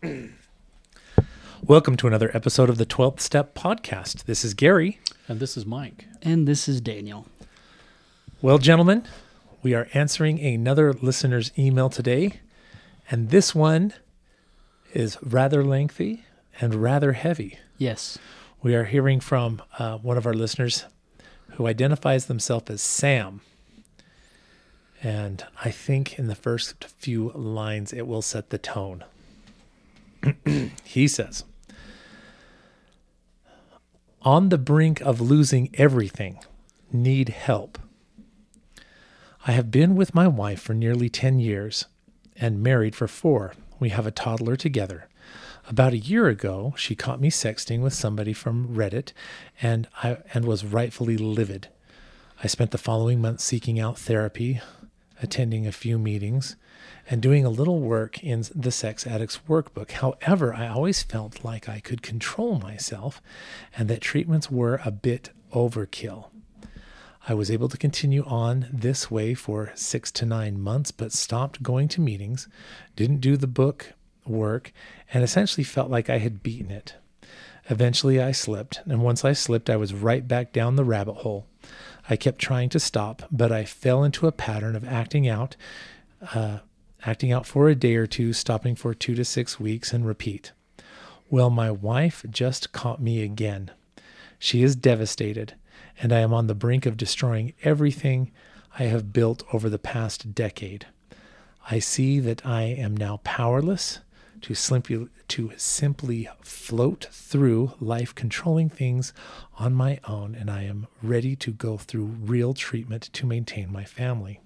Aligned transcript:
Welcome 1.66 1.96
to 1.96 2.06
another 2.06 2.30
episode 2.32 2.70
of 2.70 2.78
the 2.78 2.86
12th 2.86 3.18
Step 3.18 3.54
Podcast. 3.54 4.26
This 4.26 4.44
is 4.44 4.54
Gary. 4.54 5.00
And 5.26 5.40
this 5.40 5.56
is 5.56 5.66
Mike. 5.66 6.06
And 6.22 6.46
this 6.46 6.68
is 6.68 6.80
Daniel. 6.80 7.26
Well, 8.40 8.58
gentlemen, 8.58 9.04
we 9.60 9.74
are 9.74 9.88
answering 9.94 10.38
another 10.38 10.92
listener's 10.92 11.50
email 11.58 11.90
today, 11.90 12.40
and 13.10 13.30
this 13.30 13.56
one 13.56 13.92
is 14.94 15.18
rather 15.20 15.64
lengthy 15.64 16.24
and 16.60 16.76
rather 16.76 17.14
heavy. 17.14 17.58
Yes. 17.76 18.18
We 18.62 18.76
are 18.76 18.84
hearing 18.84 19.18
from 19.18 19.62
uh, 19.80 19.98
one 19.98 20.16
of 20.16 20.26
our 20.26 20.34
listeners 20.34 20.84
who 21.54 21.66
identifies 21.66 22.26
themselves 22.26 22.70
as 22.70 22.82
Sam. 22.82 23.40
And 25.02 25.44
I 25.64 25.72
think 25.72 26.20
in 26.20 26.28
the 26.28 26.36
first 26.36 26.84
few 26.84 27.30
lines, 27.30 27.92
it 27.92 28.06
will 28.06 28.22
set 28.22 28.50
the 28.50 28.58
tone. 28.58 29.04
he 30.84 31.08
says, 31.08 31.44
On 34.22 34.48
the 34.48 34.58
brink 34.58 35.00
of 35.00 35.20
losing 35.20 35.70
everything, 35.74 36.38
need 36.92 37.28
help. 37.30 37.78
I 39.46 39.52
have 39.52 39.70
been 39.70 39.94
with 39.94 40.14
my 40.14 40.28
wife 40.28 40.60
for 40.60 40.74
nearly 40.74 41.08
10 41.08 41.38
years 41.38 41.86
and 42.36 42.62
married 42.62 42.94
for 42.94 43.08
four. 43.08 43.54
We 43.80 43.90
have 43.90 44.06
a 44.06 44.10
toddler 44.10 44.56
together. 44.56 45.08
About 45.68 45.92
a 45.92 45.98
year 45.98 46.28
ago, 46.28 46.74
she 46.76 46.94
caught 46.94 47.20
me 47.20 47.30
sexting 47.30 47.80
with 47.80 47.92
somebody 47.92 48.32
from 48.32 48.74
Reddit 48.74 49.12
and 49.60 49.86
I 50.02 50.18
and 50.32 50.44
was 50.44 50.64
rightfully 50.64 51.16
livid. 51.16 51.68
I 52.42 52.46
spent 52.46 52.70
the 52.70 52.78
following 52.78 53.20
month 53.20 53.40
seeking 53.40 53.78
out 53.78 53.98
therapy, 53.98 54.60
attending 55.20 55.66
a 55.66 55.72
few 55.72 55.98
meetings, 55.98 56.56
and 57.10 57.22
doing 57.22 57.44
a 57.44 57.50
little 57.50 57.80
work 57.80 58.22
in 58.22 58.44
the 58.54 58.70
Sex 58.70 59.06
Addicts 59.06 59.40
Workbook. 59.48 59.90
However, 59.92 60.54
I 60.54 60.68
always 60.68 61.02
felt 61.02 61.44
like 61.44 61.68
I 61.68 61.80
could 61.80 62.02
control 62.02 62.58
myself 62.58 63.22
and 63.76 63.88
that 63.88 64.00
treatments 64.00 64.50
were 64.50 64.80
a 64.84 64.90
bit 64.90 65.30
overkill. 65.52 66.26
I 67.28 67.34
was 67.34 67.50
able 67.50 67.68
to 67.68 67.76
continue 67.76 68.24
on 68.24 68.68
this 68.72 69.10
way 69.10 69.34
for 69.34 69.72
six 69.74 70.10
to 70.12 70.24
nine 70.24 70.60
months, 70.60 70.90
but 70.90 71.12
stopped 71.12 71.62
going 71.62 71.88
to 71.88 72.00
meetings, 72.00 72.48
didn't 72.96 73.20
do 73.20 73.36
the 73.36 73.46
book 73.46 73.92
work, 74.26 74.72
and 75.12 75.22
essentially 75.22 75.64
felt 75.64 75.90
like 75.90 76.08
I 76.08 76.18
had 76.18 76.42
beaten 76.42 76.70
it. 76.70 76.94
Eventually, 77.68 78.20
I 78.20 78.32
slipped, 78.32 78.80
and 78.86 79.02
once 79.02 79.26
I 79.26 79.34
slipped, 79.34 79.68
I 79.68 79.76
was 79.76 79.92
right 79.92 80.26
back 80.26 80.54
down 80.54 80.76
the 80.76 80.84
rabbit 80.84 81.16
hole. 81.16 81.46
I 82.08 82.16
kept 82.16 82.38
trying 82.38 82.70
to 82.70 82.80
stop, 82.80 83.24
but 83.30 83.52
I 83.52 83.64
fell 83.64 84.04
into 84.04 84.26
a 84.26 84.32
pattern 84.32 84.74
of 84.74 84.88
acting 84.88 85.28
out, 85.28 85.54
uh, 86.34 86.60
acting 87.08 87.32
out 87.32 87.46
for 87.46 87.70
a 87.70 87.74
day 87.74 87.96
or 87.96 88.06
two, 88.06 88.34
stopping 88.34 88.74
for 88.74 88.92
two 88.92 89.14
to 89.14 89.24
six 89.24 89.58
weeks, 89.58 89.94
and 89.94 90.06
repeat. 90.06 90.52
Well, 91.30 91.48
my 91.48 91.70
wife 91.70 92.22
just 92.28 92.72
caught 92.72 93.00
me 93.00 93.22
again. 93.22 93.70
She 94.38 94.62
is 94.62 94.76
devastated, 94.76 95.54
and 95.98 96.12
I 96.12 96.20
am 96.20 96.34
on 96.34 96.48
the 96.48 96.54
brink 96.54 96.84
of 96.84 96.98
destroying 96.98 97.54
everything 97.62 98.30
I 98.78 98.84
have 98.84 99.12
built 99.12 99.42
over 99.54 99.70
the 99.70 99.78
past 99.78 100.34
decade. 100.34 100.86
I 101.70 101.78
see 101.78 102.20
that 102.20 102.44
I 102.44 102.62
am 102.62 102.94
now 102.94 103.20
powerless 103.24 104.00
to 104.42 104.54
simply 104.54 105.08
to 105.28 105.52
simply 105.56 106.28
float 106.42 107.08
through 107.10 107.72
life 107.80 108.14
controlling 108.14 108.68
things 108.68 109.12
on 109.58 109.74
my 109.74 109.98
own 110.04 110.34
and 110.34 110.50
I 110.50 110.62
am 110.62 110.86
ready 111.02 111.34
to 111.36 111.52
go 111.52 111.76
through 111.76 112.04
real 112.04 112.54
treatment 112.54 113.10
to 113.14 113.26
maintain 113.26 113.72
my 113.72 113.84
family. 113.84 114.40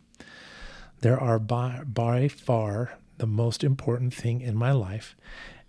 There 1.03 1.19
are 1.19 1.41
by, 1.41 1.83
by 1.84 2.28
far 2.28 2.92
the 3.19 3.27
most 3.27 3.64
important 3.64 4.14
thing 4.14 4.41
in 4.41 4.55
my 4.55 4.70
life 4.70 5.17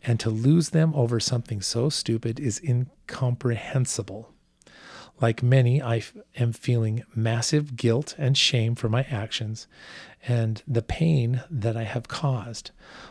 and 0.03 0.19
to 0.19 0.29
lose 0.29 0.69
them 0.69 0.93
over 0.93 1.19
something 1.19 1.59
so 1.59 1.89
stupid 1.89 2.39
is 2.39 2.61
incomprehensible. 2.63 4.31
Like 5.19 5.41
many, 5.41 5.81
I 5.81 5.97
f- 5.97 6.13
am 6.37 6.53
feeling 6.53 7.03
massive 7.15 7.75
guilt 7.75 8.13
and 8.19 8.37
shame 8.37 8.75
for 8.75 8.89
my 8.89 9.07
actions 9.09 9.65
and 10.27 10.61
the 10.67 10.83
pain 10.83 11.41
that 11.49 11.75
I 11.75 11.83
have 11.83 12.07
caused. 12.07 12.69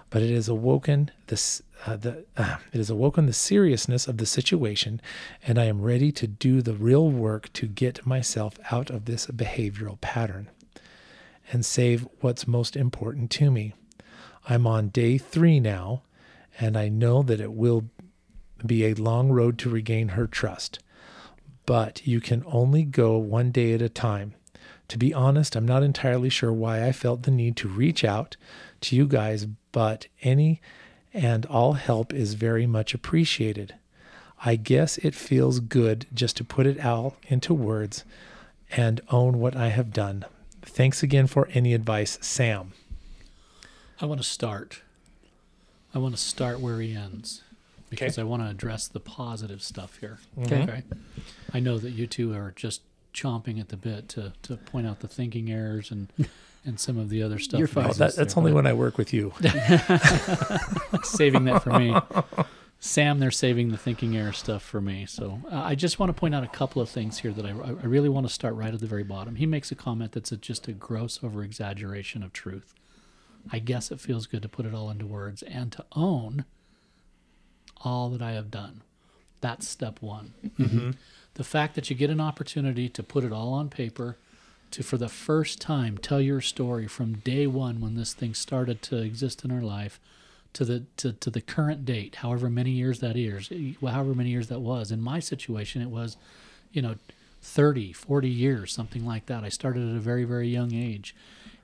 But 0.09 0.22
it 0.22 0.32
has 0.32 0.49
awoken 0.49 1.11
uh, 1.28 1.97
the, 1.97 2.25
uh, 2.37 2.59
it 2.72 2.78
has 2.78 2.91
awoken 2.91 3.27
the 3.27 3.32
seriousness 3.32 4.06
of 4.06 4.19
the 4.19 4.27
situation, 4.27 5.00
and 5.44 5.59
I 5.59 5.65
am 5.65 5.82
ready 5.82 6.12
to 6.12 6.28
do 6.28 6.62
the 6.62 6.75
real 6.75 7.11
work 7.11 7.53
to 7.55 7.66
get 7.66 8.06
myself 8.06 8.61
out 8.71 8.91
of 8.91 9.06
this 9.06 9.27
behavioral 9.27 10.00
pattern 10.00 10.49
and 11.51 11.65
save 11.65 12.07
what's 12.21 12.47
most 12.47 12.77
important 12.77 13.31
to 13.33 13.51
me. 13.51 13.75
I'm 14.49 14.67
on 14.67 14.89
day 14.89 15.19
three 15.19 15.61
now, 15.61 16.03
and 16.59 16.77
I 16.77 16.89
know 16.89 17.23
that 17.23 17.41
it 17.41 17.53
will 17.53 17.85
be 18.65 18.85
a 18.85 18.95
long 18.95 19.31
road 19.31 19.59
to 19.59 19.71
regain 19.71 20.11
her 20.11 20.27
trust 20.27 20.79
but 21.67 22.07
you 22.07 22.21
can 22.21 22.43
only 22.47 22.85
go 22.85 23.17
one 23.17 23.51
day 23.51 23.73
at 23.73 23.83
a 23.83 23.89
time. 23.89 24.35
To 24.89 24.99
be 24.99 25.15
honest, 25.15 25.57
I'm 25.57 25.67
not 25.67 25.83
entirely 25.83 26.29
sure 26.29 26.53
why 26.53 26.87
I 26.87 26.93
felt 26.93 27.23
the 27.23 27.31
need 27.31 27.57
to 27.59 27.69
reach 27.69 28.05
out 28.05 28.37
to 28.83 28.97
you 28.97 29.07
guys, 29.07 29.47
but 29.71 30.07
any 30.23 30.61
and 31.15 31.47
all 31.47 31.75
help 31.75 32.13
is 32.13 32.35
very 32.35 32.67
much 32.67 32.95
appreciated. 32.95 33.75
I 34.45 34.57
guess 34.57 34.99
it 34.99 35.15
feels 35.15 35.61
good 35.61 36.07
just 36.13 36.37
to 36.39 36.45
put 36.45 36.67
it 36.67 36.81
out 36.81 37.15
into 37.29 37.55
words 37.55 38.05
and 38.73 39.01
own 39.11 39.39
what 39.39 39.55
I 39.55 39.69
have 39.69 39.93
done. 39.93 40.25
Thanks 40.62 41.03
again 41.03 41.27
for 41.27 41.49
any 41.53 41.75
advice, 41.75 42.19
Sam. 42.21 42.73
I 44.00 44.06
want 44.06 44.21
to 44.21 44.27
start. 44.27 44.83
I 45.95 45.99
want 45.99 46.15
to 46.15 46.21
start 46.21 46.61
where 46.61 46.81
he 46.81 46.95
ends 46.95 47.43
because 47.91 48.15
Okay. 48.19 48.23
I 48.23 48.25
want 48.25 48.43
to 48.43 48.49
address 48.49 48.89
the 48.89 49.00
positive 49.00 49.62
stuff 49.62 49.99
here. 49.99 50.19
Mm-hmm. 50.39 50.55
Okay. 50.71 50.83
I 51.53 51.61
know 51.61 51.78
that 51.78 51.91
you 51.91 52.06
two 52.06 52.33
are 52.34 52.53
just 52.56 52.81
chomping 53.12 53.61
at 53.61 53.69
the 53.69 53.77
bit 53.77 54.09
to, 54.11 54.33
to 54.43 54.56
point 54.56 54.87
out 54.87 55.00
the 55.00 55.09
thinking 55.09 55.50
errors 55.50 55.91
and 55.91 56.09
and 56.65 56.79
some 56.81 56.97
of 56.99 57.09
the 57.11 57.23
other 57.23 57.39
stuff. 57.39 57.59
You're 57.59 57.69
fine. 57.69 57.87
Oh, 57.87 57.93
that, 57.94 58.15
that's 58.17 58.34
there, 58.34 58.41
only 58.41 58.53
but 58.53 58.56
when 58.56 58.67
I 58.67 58.73
work 58.73 58.97
with 58.97 59.12
you. 59.12 59.33
saving 61.03 61.44
that 61.44 61.61
for 61.62 61.79
me. 61.79 61.94
Sam, 62.84 63.20
they're 63.20 63.31
saving 63.31 63.69
the 63.69 63.76
thinking 63.76 64.16
error 64.16 64.32
stuff 64.32 64.60
for 64.60 64.81
me. 64.81 65.06
So 65.06 65.41
uh, 65.53 65.62
I 65.62 65.76
just 65.76 66.00
want 66.00 66.10
to 66.10 66.19
point 66.20 66.34
out 66.34 66.43
a 66.43 66.48
couple 66.48 66.82
of 66.82 66.88
things 66.88 67.20
here 67.20 67.31
that 67.31 67.47
I, 67.47 67.50
I 67.50 67.87
really 67.87 68.09
want 68.09 68.26
to 68.26 68.32
start 68.32 68.56
right 68.56 68.75
at 68.75 68.81
the 68.81 68.88
very 68.88 69.04
bottom. 69.04 69.37
He 69.37 69.47
makes 69.47 69.70
a 69.70 69.76
comment 69.76 70.10
that's 70.10 70.32
a, 70.32 70.37
just 70.37 70.66
a 70.66 70.72
gross 70.72 71.20
over 71.22 71.44
exaggeration 71.44 72.25
of 72.25 72.32
truth. 72.32 72.75
I 73.53 73.60
guess 73.60 73.93
it 73.93 74.00
feels 74.00 74.26
good 74.26 74.43
to 74.43 74.48
put 74.48 74.66
it 74.66 74.75
all 74.75 74.91
into 74.91 75.06
words 75.06 75.44
and 75.44 75.70
to 75.70 75.84
own 75.93 76.44
all 77.84 78.10
that 78.10 78.20
I 78.20 78.32
have 78.32 78.50
done. 78.50 78.82
That's 79.41 79.69
step 79.69 80.03
one. 80.03 80.34
The 81.34 81.44
fact 81.44 81.76
that 81.76 81.88
you 81.88 81.94
get 81.94 82.10
an 82.10 82.20
opportunity 82.20 82.88
to 82.88 83.03
put 83.04 83.22
it 83.22 83.32
all 83.32 83.53
on 83.53 83.70
paper, 83.70 84.19
to 84.72 84.82
for 84.82 84.97
the 84.97 85.09
first 85.09 85.60
time 85.60 85.99
tell 85.99 86.20
your 86.20 86.41
story 86.41 86.88
from 86.88 87.14
day 87.14 87.47
one 87.47 87.81
when 87.81 87.94
this 87.94 88.12
thing 88.12 88.34
started 88.34 88.82
to 88.82 88.97
exist 88.97 89.44
in 89.44 89.53
our 89.53 89.62
life 89.62 90.00
to 90.55 90.65
the 90.65 90.85
to, 90.99 91.13
to 91.13 91.31
the 91.31 91.41
current 91.41 91.85
date, 91.85 92.17
however 92.17 92.51
many 92.51 92.71
years 92.71 93.01
that 93.01 93.17
is, 93.17 93.51
however 93.81 94.15
many 94.15 94.31
years 94.31 94.49
that 94.49 94.61
was. 94.61 94.91
In 94.91 95.01
my 95.01 95.19
situation, 95.21 95.83
it 95.83 95.91
was, 95.91 96.17
you 96.73 96.83
know, 96.83 96.97
30, 97.43 97.93
40 97.93 98.29
years, 98.29 98.73
something 98.73 99.05
like 99.05 99.27
that. 99.27 99.45
I 99.45 99.49
started 99.49 99.89
at 99.89 99.97
a 99.97 100.01
very, 100.01 100.25
very 100.25 100.49
young 100.49 100.73
age. 100.75 101.15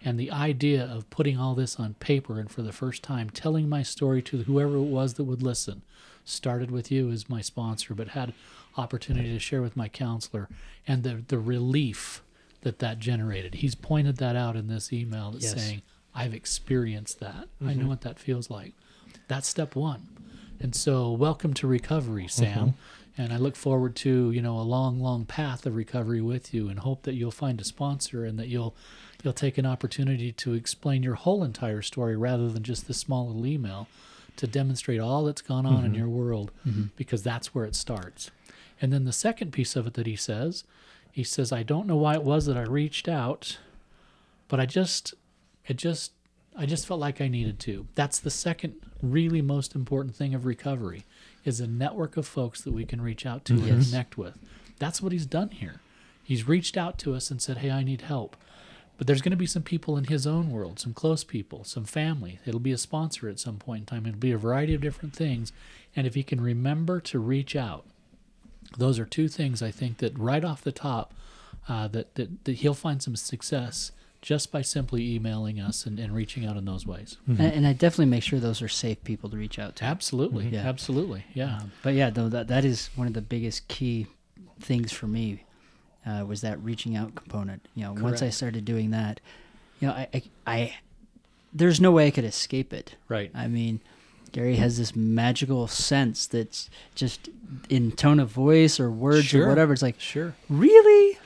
And 0.04 0.19
the 0.19 0.31
idea 0.31 0.84
of 0.84 1.10
putting 1.10 1.38
all 1.38 1.54
this 1.54 1.77
on 1.77 1.94
paper 1.94 2.38
and 2.38 2.50
for 2.50 2.62
the 2.62 2.72
first 2.72 3.03
time 3.03 3.31
telling 3.31 3.69
my 3.69 3.82
story 3.82 4.22
to 4.22 4.44
whoever 4.44 4.77
it 4.77 4.82
was 4.82 5.15
that 5.15 5.25
would 5.25 5.43
listen 5.43 5.82
started 6.25 6.71
with 6.71 6.91
you 6.93 7.10
as 7.10 7.28
my 7.28 7.41
sponsor, 7.41 7.94
but 7.94 8.09
had 8.09 8.32
opportunity 8.77 9.32
to 9.32 9.38
share 9.38 9.62
with 9.62 9.77
my 9.77 9.88
counselor 9.88 10.48
and 10.87 11.03
the, 11.03 11.22
the 11.28 11.38
relief 11.38 12.22
that 12.62 12.78
that 12.81 12.98
generated. 12.98 13.56
He's 13.56 13.75
pointed 13.75 14.19
that 14.19 14.37
out 14.37 14.56
in 14.56 14.69
this 14.69 14.93
email 14.93 15.32
that's 15.32 15.44
Yes. 15.44 15.54
saying, 15.54 15.82
I've 16.18 16.34
experienced 16.34 17.20
that. 17.20 17.48
I 17.60 17.66
know 17.66 17.80
mm-hmm. 17.80 17.88
what 17.88 18.00
that 18.00 18.18
feels 18.18 18.50
like. 18.50 18.72
That's 19.28 19.48
step 19.48 19.76
one. 19.76 20.08
And 20.59 20.74
so, 20.74 21.12
welcome 21.12 21.54
to 21.54 21.68
recovery, 21.68 22.26
Sam. 22.26 22.59
Mm-hmm. 22.59 23.22
And 23.22 23.32
I 23.32 23.36
look 23.36 23.54
forward 23.54 23.94
to 23.97 24.30
you 24.32 24.42
know 24.42 24.59
a 24.59 24.62
long, 24.62 25.00
long 25.00 25.24
path 25.24 25.65
of 25.65 25.76
recovery 25.76 26.20
with 26.20 26.53
you, 26.53 26.68
and 26.68 26.80
hope 26.80 27.03
that 27.03 27.15
you'll 27.15 27.30
find 27.30 27.60
a 27.60 27.65
sponsor 27.65 28.24
and 28.24 28.36
that 28.38 28.48
you'll 28.48 28.74
you'll 29.22 29.32
take 29.32 29.59
an 29.59 29.66
opportunity 29.66 30.32
to 30.32 30.54
explain 30.54 31.04
your 31.04 31.15
whole 31.15 31.44
entire 31.44 31.82
story 31.82 32.16
rather 32.16 32.48
than 32.48 32.64
just 32.64 32.88
this 32.88 32.98
small 32.98 33.28
little 33.28 33.47
email, 33.47 33.86
to 34.36 34.47
demonstrate 34.47 35.00
all 35.00 35.24
that's 35.24 35.42
gone 35.42 35.66
on 35.66 35.84
in 35.84 35.92
mm-hmm. 35.92 36.00
your 36.00 36.09
world, 36.09 36.50
because 36.97 37.22
that's 37.22 37.54
where 37.54 37.64
it 37.64 37.74
starts. 37.76 38.30
And 38.80 38.92
then 38.92 39.04
the 39.04 39.12
second 39.12 39.53
piece 39.53 39.76
of 39.76 39.86
it 39.86 39.94
that 39.94 40.06
he 40.06 40.16
says, 40.16 40.64
he 41.10 41.24
says, 41.24 41.53
I 41.53 41.64
don't 41.64 41.86
know 41.86 41.97
why 41.97 42.14
it 42.14 42.22
was 42.22 42.47
that 42.47 42.56
I 42.56 42.62
reached 42.62 43.09
out, 43.09 43.59
but 44.47 44.60
I 44.60 44.66
just, 44.66 45.14
it 45.68 45.76
just, 45.76 46.12
I 46.56 46.66
just 46.66 46.86
felt 46.86 46.98
like 46.98 47.20
I 47.20 47.28
needed 47.28 47.60
to. 47.60 47.86
That's 47.94 48.18
the 48.18 48.30
second 48.30 48.74
really 49.03 49.42
most 49.42 49.74
important 49.74 50.16
thing 50.16 50.34
of 50.34 50.47
recovery 50.47 51.04
is 51.44 51.60
a 51.60 51.66
network 51.66 52.16
of 52.16 52.26
folks 52.26 52.60
that 52.62 52.72
we 52.72 52.84
can 52.84 53.00
reach 53.00 53.24
out 53.24 53.44
to 53.47 53.54
and 53.54 53.84
connect 53.84 54.18
with. 54.18 54.38
That's 54.78 55.00
what 55.00 55.12
he's 55.12 55.26
done 55.26 55.50
here. 55.50 55.80
He's 56.24 56.48
reached 56.48 56.76
out 56.76 56.98
to 56.98 57.15
us 57.15 57.30
and 57.30 57.41
said, 57.41 57.59
Hey, 57.59 57.70
I 57.70 57.82
need 57.84 58.03
help. 58.03 58.36
But 58.97 59.06
there's 59.06 59.22
going 59.22 59.30
to 59.30 59.36
be 59.36 59.47
some 59.47 59.62
people 59.62 59.97
in 59.97 60.04
his 60.04 60.26
own 60.26 60.50
world, 60.50 60.80
some 60.80 60.92
close 60.92 61.22
people, 61.22 61.62
some 61.62 61.84
family. 61.84 62.41
It'll 62.44 62.59
be 62.59 62.72
a 62.72 62.78
sponsor 62.78 63.28
at 63.28 63.38
some 63.38 63.56
point 63.56 63.82
in 63.82 63.86
time. 63.86 64.06
It'll 64.06 64.18
be 64.18 64.32
a 64.32 64.38
variety 64.38 64.74
of 64.74 64.80
different 64.80 65.14
things. 65.14 65.53
And 65.94 66.06
if 66.06 66.14
he 66.14 66.24
can 66.24 66.41
remember 66.41 67.00
to 67.03 67.21
reach 67.21 67.54
out, 67.54 67.86
those 68.76 68.98
are 68.98 69.04
two 69.04 69.28
things 69.28 69.62
I 69.62 69.71
think 69.71 69.98
that 69.98 70.18
right 70.18 70.44
off 70.44 70.62
the 70.62 70.72
top, 70.72 71.14
uh, 71.68 71.86
that, 71.88 72.16
that, 72.16 72.44
that 72.44 72.56
he'll 72.56 72.74
find 72.74 73.00
some 73.00 73.14
success 73.14 73.92
just 74.20 74.50
by 74.50 74.62
simply 74.62 75.15
emailing 75.15 75.60
us 75.60 75.86
and, 75.86 75.98
and 75.98 76.15
reaching 76.15 76.44
out 76.44 76.56
in 76.56 76.65
those 76.65 76.86
ways. 76.86 77.16
And, 77.26 77.41
and 77.41 77.66
I 77.66 77.72
definitely 77.72 78.06
make 78.06 78.22
sure 78.24 78.41
those 78.41 78.60
are 78.62 78.68
safe 78.68 79.03
people 79.04 79.30
to 79.30 79.36
reach 79.36 79.59
out 79.59 79.76
to. 79.76 79.84
Absolutely. 79.84 80.48
Yeah. 80.48 80.68
Absolutely. 80.68 81.24
Yeah. 81.34 81.59
Um, 81.59 81.72
but 81.82 81.94
yeah, 81.94 82.10
though 82.10 82.28
that 82.28 82.48
that 82.48 82.65
is 82.65 82.91
one 82.97 83.06
of 83.06 83.12
the 83.15 83.22
biggest 83.22 83.68
key 83.68 84.06
things 84.60 84.92
for 84.92 85.06
me 85.06 85.44
uh, 86.04 86.24
was 86.26 86.41
that 86.41 86.60
reaching 86.62 86.97
out 86.97 87.15
component. 87.15 87.66
You 87.74 87.84
know, 87.84 87.92
once 88.03 88.22
I 88.22 88.30
started 88.30 88.65
doing 88.65 88.91
that, 88.91 89.20
you 89.80 89.88
know, 89.88 89.94
I, 89.94 90.09
I, 90.15 90.22
I 90.47 90.74
there's 91.53 91.80
no 91.80 91.91
way 91.92 92.06
I 92.06 92.10
could 92.10 92.24
escape 92.24 92.72
it. 92.72 92.97
Right. 93.09 93.30
I 93.34 93.47
mean, 93.47 93.80
Gary 94.32 94.56
has 94.56 94.78
this 94.78 94.94
magical 94.94 95.66
sense 95.66 96.26
that's 96.26 96.68
just 96.94 97.28
in 97.71 97.92
tone 97.92 98.21
of 98.21 98.30
voice 98.30 98.78
or 98.78 98.91
words 98.91 99.26
Sure. 99.26 99.47
or 99.47 99.48
whatever. 99.48 99.72
It's 99.72 99.82
like, 99.82 99.98
Sure. 100.00 100.34
really? 100.50 101.17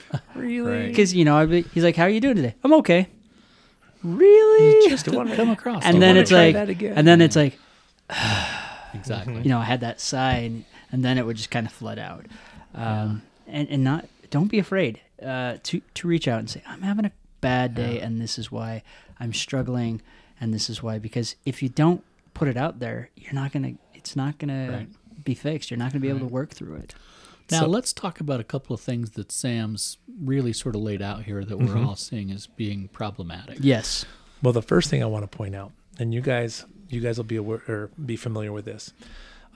Really? 0.60 0.78
Right. 0.78 0.88
Because 0.88 1.14
you 1.14 1.24
know, 1.24 1.36
I'd 1.36 1.50
be, 1.50 1.62
he's 1.62 1.84
like, 1.84 1.96
"How 1.96 2.04
are 2.04 2.08
you 2.10 2.20
doing 2.20 2.36
today?" 2.36 2.54
I'm 2.64 2.72
okay. 2.74 3.08
Really? 4.02 4.88
Just 4.90 5.04
to 5.06 5.10
come 5.12 5.50
across. 5.50 5.84
and 5.84 6.02
then 6.02 6.16
it's 6.16 6.32
like, 6.32 6.54
and 6.56 7.06
then 7.06 7.20
it's 7.20 7.36
like, 7.36 7.58
exactly. 8.94 9.42
you 9.42 9.48
know, 9.48 9.58
I 9.58 9.64
had 9.64 9.80
that 9.80 10.00
sigh, 10.00 10.38
and, 10.38 10.64
and 10.90 11.04
then 11.04 11.18
it 11.18 11.26
would 11.26 11.36
just 11.36 11.50
kind 11.50 11.66
of 11.66 11.72
flood 11.72 11.98
out. 11.98 12.26
Um, 12.74 13.22
and 13.46 13.68
and 13.68 13.84
not 13.84 14.06
don't 14.30 14.48
be 14.48 14.58
afraid 14.58 15.00
uh, 15.24 15.58
to 15.64 15.80
to 15.94 16.08
reach 16.08 16.26
out 16.26 16.38
and 16.40 16.50
say, 16.50 16.62
I'm 16.66 16.82
having 16.82 17.04
a 17.04 17.12
bad 17.40 17.74
day, 17.74 18.00
and 18.00 18.20
this 18.20 18.38
is 18.38 18.50
why 18.50 18.82
I'm 19.20 19.32
struggling, 19.32 20.00
and 20.40 20.52
this 20.52 20.68
is 20.70 20.82
why. 20.82 20.98
Because 20.98 21.36
if 21.44 21.62
you 21.62 21.68
don't 21.68 22.02
put 22.34 22.48
it 22.48 22.56
out 22.56 22.78
there, 22.80 23.10
you're 23.16 23.34
not 23.34 23.52
gonna. 23.52 23.74
It's 23.94 24.16
not 24.16 24.38
gonna 24.38 24.70
Right. 24.72 25.24
be 25.24 25.34
fixed. 25.34 25.70
You're 25.70 25.78
not 25.78 25.92
gonna 25.92 26.00
be 26.00 26.08
able 26.08 26.20
to 26.20 26.26
work 26.26 26.50
through 26.50 26.74
it. 26.76 26.94
Now 27.52 27.60
So- 27.60 27.66
let's 27.68 27.92
talk 27.92 28.18
about 28.20 28.40
a 28.40 28.44
couple 28.44 28.74
of 28.74 28.80
things 28.80 29.10
that 29.10 29.30
Sam's 29.30 29.98
really 30.20 30.52
sort 30.52 30.74
of 30.74 30.82
laid 30.82 31.00
out 31.02 31.24
here 31.24 31.44
that 31.44 31.56
we're 31.58 31.78
all 31.78 31.96
seeing 31.96 32.30
as 32.32 32.46
being 32.46 32.88
problematic. 32.88 33.58
Yes. 33.60 34.04
Well, 34.42 34.52
the 34.52 34.62
first 34.62 34.90
thing 34.90 35.02
I 35.02 35.06
want 35.06 35.30
to 35.30 35.36
point 35.36 35.54
out, 35.54 35.72
and 35.98 36.12
you 36.12 36.20
guys, 36.20 36.64
you 36.88 37.00
guys 37.00 37.16
will 37.16 37.24
be 37.24 37.36
aware 37.36 37.62
or 37.68 37.90
be 38.04 38.16
familiar 38.16 38.52
with 38.52 38.64
this. 38.64 38.92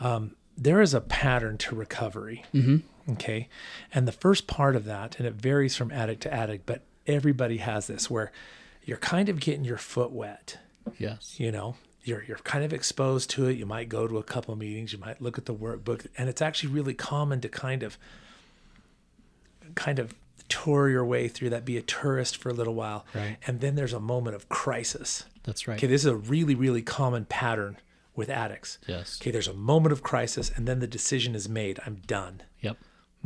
Um, 0.00 0.36
there 0.56 0.80
is 0.80 0.94
a 0.94 1.00
pattern 1.00 1.58
to 1.58 1.74
recovery. 1.74 2.44
Mm-hmm. 2.54 3.12
Okay, 3.12 3.48
and 3.94 4.08
the 4.08 4.12
first 4.12 4.46
part 4.48 4.74
of 4.74 4.84
that, 4.86 5.18
and 5.18 5.26
it 5.28 5.34
varies 5.34 5.76
from 5.76 5.92
addict 5.92 6.22
to 6.22 6.32
addict, 6.34 6.66
but 6.66 6.82
everybody 7.06 7.58
has 7.58 7.86
this 7.86 8.10
where 8.10 8.32
you're 8.84 8.96
kind 8.98 9.28
of 9.28 9.38
getting 9.38 9.64
your 9.64 9.76
foot 9.78 10.10
wet. 10.10 10.58
Yes. 10.98 11.38
You 11.38 11.52
know, 11.52 11.76
you're 12.06 12.22
you're 12.24 12.38
kind 12.38 12.64
of 12.64 12.72
exposed 12.72 13.28
to 13.30 13.46
it. 13.48 13.56
You 13.58 13.66
might 13.66 13.88
go 13.88 14.06
to 14.06 14.16
a 14.18 14.22
couple 14.22 14.52
of 14.54 14.58
meetings. 14.60 14.92
You 14.92 14.98
might 14.98 15.20
look 15.20 15.36
at 15.38 15.44
the 15.46 15.54
workbook, 15.54 16.06
and 16.16 16.28
it's 16.28 16.40
actually 16.40 16.72
really 16.72 16.94
common 16.94 17.40
to 17.42 17.48
kind 17.48 17.82
of, 17.82 17.98
kind 19.74 19.98
of 19.98 20.14
tour 20.48 20.88
your 20.88 21.04
way 21.04 21.28
through 21.28 21.50
that. 21.50 21.64
Be 21.64 21.76
a 21.76 21.82
tourist 21.82 22.36
for 22.36 22.48
a 22.50 22.52
little 22.54 22.74
while, 22.74 23.04
Right. 23.14 23.36
and 23.46 23.60
then 23.60 23.74
there's 23.74 23.92
a 23.92 24.00
moment 24.00 24.36
of 24.36 24.48
crisis. 24.48 25.24
That's 25.44 25.66
right. 25.68 25.76
Okay, 25.76 25.86
this 25.86 26.02
is 26.02 26.06
a 26.06 26.16
really, 26.16 26.54
really 26.54 26.82
common 26.82 27.24
pattern 27.24 27.76
with 28.14 28.30
addicts. 28.30 28.78
Yes. 28.86 29.18
Okay, 29.20 29.30
there's 29.30 29.48
a 29.48 29.52
moment 29.54 29.92
of 29.92 30.02
crisis, 30.02 30.50
and 30.54 30.66
then 30.66 30.78
the 30.80 30.86
decision 30.86 31.34
is 31.34 31.48
made. 31.48 31.80
I'm 31.84 31.96
done. 32.06 32.42
Yep. 32.60 32.76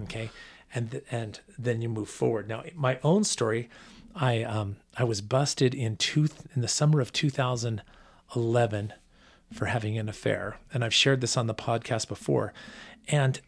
Okay, 0.04 0.30
and 0.74 0.90
th- 0.90 1.04
and 1.10 1.40
then 1.58 1.82
you 1.82 1.88
move 1.88 2.08
forward. 2.08 2.48
Now, 2.48 2.64
my 2.74 2.98
own 3.02 3.24
story, 3.24 3.68
I 4.14 4.42
um 4.42 4.76
I 4.96 5.04
was 5.04 5.20
busted 5.20 5.74
in 5.74 5.96
two 5.96 6.28
in 6.54 6.62
the 6.62 6.68
summer 6.68 7.00
of 7.00 7.12
2011 8.32 8.92
for 9.52 9.66
having 9.66 9.98
an 9.98 10.08
affair, 10.08 10.58
and 10.72 10.84
I've 10.84 10.94
shared 10.94 11.20
this 11.20 11.36
on 11.36 11.46
the 11.46 11.54
podcast 11.54 12.08
before, 12.08 12.52
and 13.08 13.40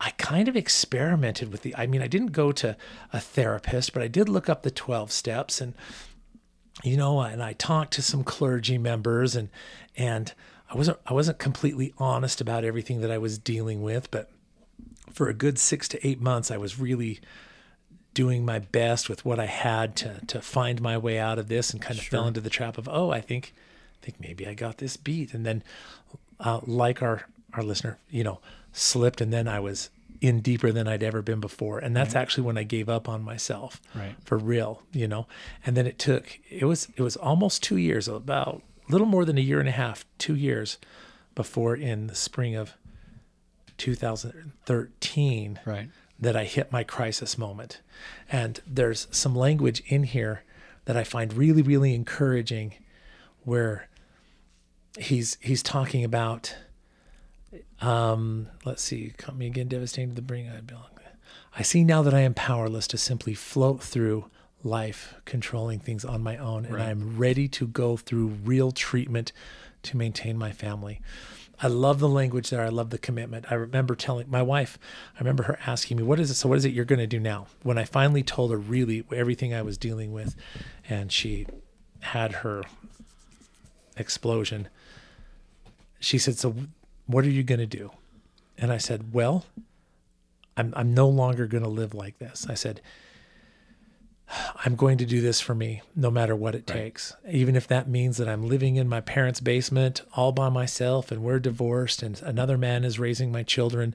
I 0.00 0.10
kind 0.18 0.48
of 0.48 0.56
experimented 0.56 1.50
with 1.50 1.62
the. 1.62 1.74
I 1.76 1.86
mean, 1.86 2.02
I 2.02 2.06
didn't 2.06 2.32
go 2.32 2.52
to 2.52 2.76
a 3.12 3.20
therapist, 3.20 3.92
but 3.92 4.02
I 4.02 4.08
did 4.08 4.28
look 4.28 4.48
up 4.48 4.62
the 4.62 4.70
12 4.70 5.10
steps. 5.10 5.60
And 5.60 5.74
you 6.84 6.96
know, 6.96 7.20
and 7.20 7.42
I 7.42 7.54
talked 7.54 7.94
to 7.94 8.02
some 8.02 8.22
clergy 8.22 8.78
members 8.78 9.34
and 9.34 9.48
and 9.96 10.34
I 10.70 10.76
wasn't 10.76 10.98
I 11.06 11.14
wasn't 11.14 11.38
completely 11.38 11.94
honest 11.96 12.40
about 12.40 12.64
everything 12.64 13.00
that 13.00 13.10
I 13.10 13.18
was 13.18 13.38
dealing 13.38 13.82
with, 13.82 14.10
but 14.10 14.30
for 15.10 15.28
a 15.28 15.34
good 15.34 15.58
6 15.58 15.88
to 15.88 16.06
8 16.06 16.20
months 16.20 16.50
I 16.50 16.58
was 16.58 16.78
really 16.78 17.20
doing 18.12 18.44
my 18.44 18.58
best 18.58 19.08
with 19.08 19.24
what 19.24 19.38
I 19.38 19.46
had 19.46 19.96
to 19.96 20.20
to 20.26 20.42
find 20.42 20.82
my 20.82 20.98
way 20.98 21.18
out 21.18 21.38
of 21.38 21.48
this 21.48 21.70
and 21.70 21.80
kind 21.80 21.98
of 21.98 22.04
fell 22.04 22.26
into 22.26 22.42
the 22.42 22.50
trap 22.50 22.76
of, 22.76 22.86
"Oh, 22.86 23.10
I 23.10 23.22
think 23.22 23.54
I 24.02 24.04
think 24.04 24.20
maybe 24.20 24.46
I 24.46 24.54
got 24.54 24.78
this 24.78 24.96
beat." 24.96 25.34
And 25.34 25.44
then 25.46 25.62
uh, 26.40 26.60
like 26.66 27.02
our 27.02 27.26
our 27.52 27.62
listener, 27.62 27.98
you 28.10 28.22
know, 28.24 28.40
slipped 28.72 29.20
and 29.20 29.32
then 29.32 29.48
I 29.48 29.60
was 29.60 29.90
in 30.20 30.40
deeper 30.40 30.72
than 30.72 30.88
I'd 30.88 31.02
ever 31.02 31.20
been 31.22 31.40
before. 31.40 31.78
And 31.78 31.94
that's 31.94 32.14
actually 32.14 32.44
when 32.44 32.56
I 32.58 32.62
gave 32.62 32.88
up 32.88 33.06
on 33.08 33.22
myself 33.22 33.80
Right. 33.94 34.14
for 34.24 34.38
real, 34.38 34.82
you 34.92 35.06
know. 35.06 35.26
And 35.64 35.76
then 35.76 35.86
it 35.86 35.98
took 35.98 36.38
it 36.50 36.64
was 36.64 36.88
it 36.96 37.02
was 37.02 37.16
almost 37.16 37.62
2 37.62 37.76
years, 37.76 38.08
about 38.08 38.62
a 38.88 38.92
little 38.92 39.06
more 39.06 39.24
than 39.24 39.36
a 39.38 39.42
year 39.42 39.60
and 39.60 39.68
a 39.68 39.72
half, 39.72 40.04
2 40.18 40.34
years 40.34 40.78
before 41.34 41.74
in 41.76 42.06
the 42.06 42.14
spring 42.14 42.54
of 42.54 42.72
2013 43.78 45.60
Right. 45.64 45.88
that 46.18 46.36
I 46.36 46.44
hit 46.44 46.72
my 46.72 46.82
crisis 46.84 47.36
moment. 47.38 47.80
And 48.30 48.60
there's 48.66 49.06
some 49.10 49.34
language 49.36 49.82
in 49.86 50.04
here 50.04 50.42
that 50.86 50.96
I 50.96 51.04
find 51.04 51.32
really, 51.34 51.62
really 51.62 51.94
encouraging 51.94 52.74
where 53.46 53.88
he's 54.98 55.38
he's 55.40 55.62
talking 55.62 56.04
about 56.04 56.54
um 57.80 58.48
let's 58.66 58.82
see, 58.82 59.14
come 59.16 59.38
me 59.38 59.46
again, 59.46 59.68
devastating 59.68 60.10
to 60.10 60.16
the 60.16 60.22
bring 60.22 60.50
I 60.50 60.60
belong. 60.60 60.84
I 61.58 61.62
see 61.62 61.84
now 61.84 62.02
that 62.02 62.12
I 62.12 62.20
am 62.20 62.34
powerless 62.34 62.86
to 62.88 62.98
simply 62.98 63.32
float 63.32 63.82
through 63.82 64.26
life 64.62 65.14
controlling 65.24 65.78
things 65.78 66.04
on 66.04 66.22
my 66.22 66.36
own 66.36 66.66
and 66.66 66.76
I'm 66.76 67.16
ready 67.16 67.48
to 67.48 67.66
go 67.66 67.96
through 67.96 68.26
real 68.44 68.72
treatment 68.72 69.32
to 69.84 69.96
maintain 69.96 70.36
my 70.36 70.52
family. 70.52 71.00
I 71.62 71.68
love 71.68 71.98
the 71.98 72.08
language 72.08 72.50
there. 72.50 72.62
I 72.62 72.68
love 72.68 72.90
the 72.90 72.98
commitment. 72.98 73.46
I 73.50 73.54
remember 73.54 73.94
telling 73.94 74.28
my 74.28 74.42
wife, 74.42 74.78
I 75.14 75.20
remember 75.20 75.44
her 75.44 75.58
asking 75.66 75.96
me, 75.96 76.02
What 76.02 76.20
is 76.20 76.30
it? 76.30 76.34
So, 76.34 76.50
what 76.50 76.58
is 76.58 76.66
it 76.66 76.74
you're 76.74 76.84
going 76.84 76.98
to 76.98 77.06
do 77.06 77.18
now? 77.18 77.46
When 77.62 77.78
I 77.78 77.84
finally 77.84 78.22
told 78.22 78.50
her 78.50 78.58
really 78.58 79.04
everything 79.10 79.54
I 79.54 79.62
was 79.62 79.78
dealing 79.78 80.12
with, 80.12 80.36
and 80.86 81.10
she 81.10 81.46
had 82.00 82.32
her 82.32 82.64
explosion, 83.96 84.68
she 86.00 86.18
said, 86.18 86.38
So, 86.38 86.54
what 87.06 87.24
are 87.24 87.30
you 87.30 87.42
going 87.42 87.60
to 87.60 87.66
do? 87.66 87.90
And 88.58 88.72
I 88.72 88.78
said, 88.78 89.12
Well, 89.12 89.46
I'm, 90.56 90.72
I'm 90.76 90.94
no 90.94 91.08
longer 91.08 91.46
going 91.46 91.64
to 91.64 91.68
live 91.68 91.94
like 91.94 92.18
this. 92.18 92.46
I 92.48 92.54
said, 92.54 92.80
I'm 94.64 94.74
going 94.74 94.98
to 94.98 95.06
do 95.06 95.20
this 95.20 95.40
for 95.40 95.54
me 95.54 95.82
no 95.94 96.10
matter 96.10 96.34
what 96.34 96.54
it 96.54 96.66
takes. 96.66 97.14
Even 97.30 97.54
if 97.54 97.68
that 97.68 97.88
means 97.88 98.16
that 98.16 98.28
I'm 98.28 98.48
living 98.48 98.76
in 98.76 98.88
my 98.88 99.00
parents' 99.00 99.40
basement 99.40 100.02
all 100.14 100.32
by 100.32 100.48
myself 100.48 101.12
and 101.12 101.22
we're 101.22 101.38
divorced 101.38 102.02
and 102.02 102.20
another 102.22 102.58
man 102.58 102.84
is 102.84 102.98
raising 102.98 103.30
my 103.30 103.42
children, 103.42 103.94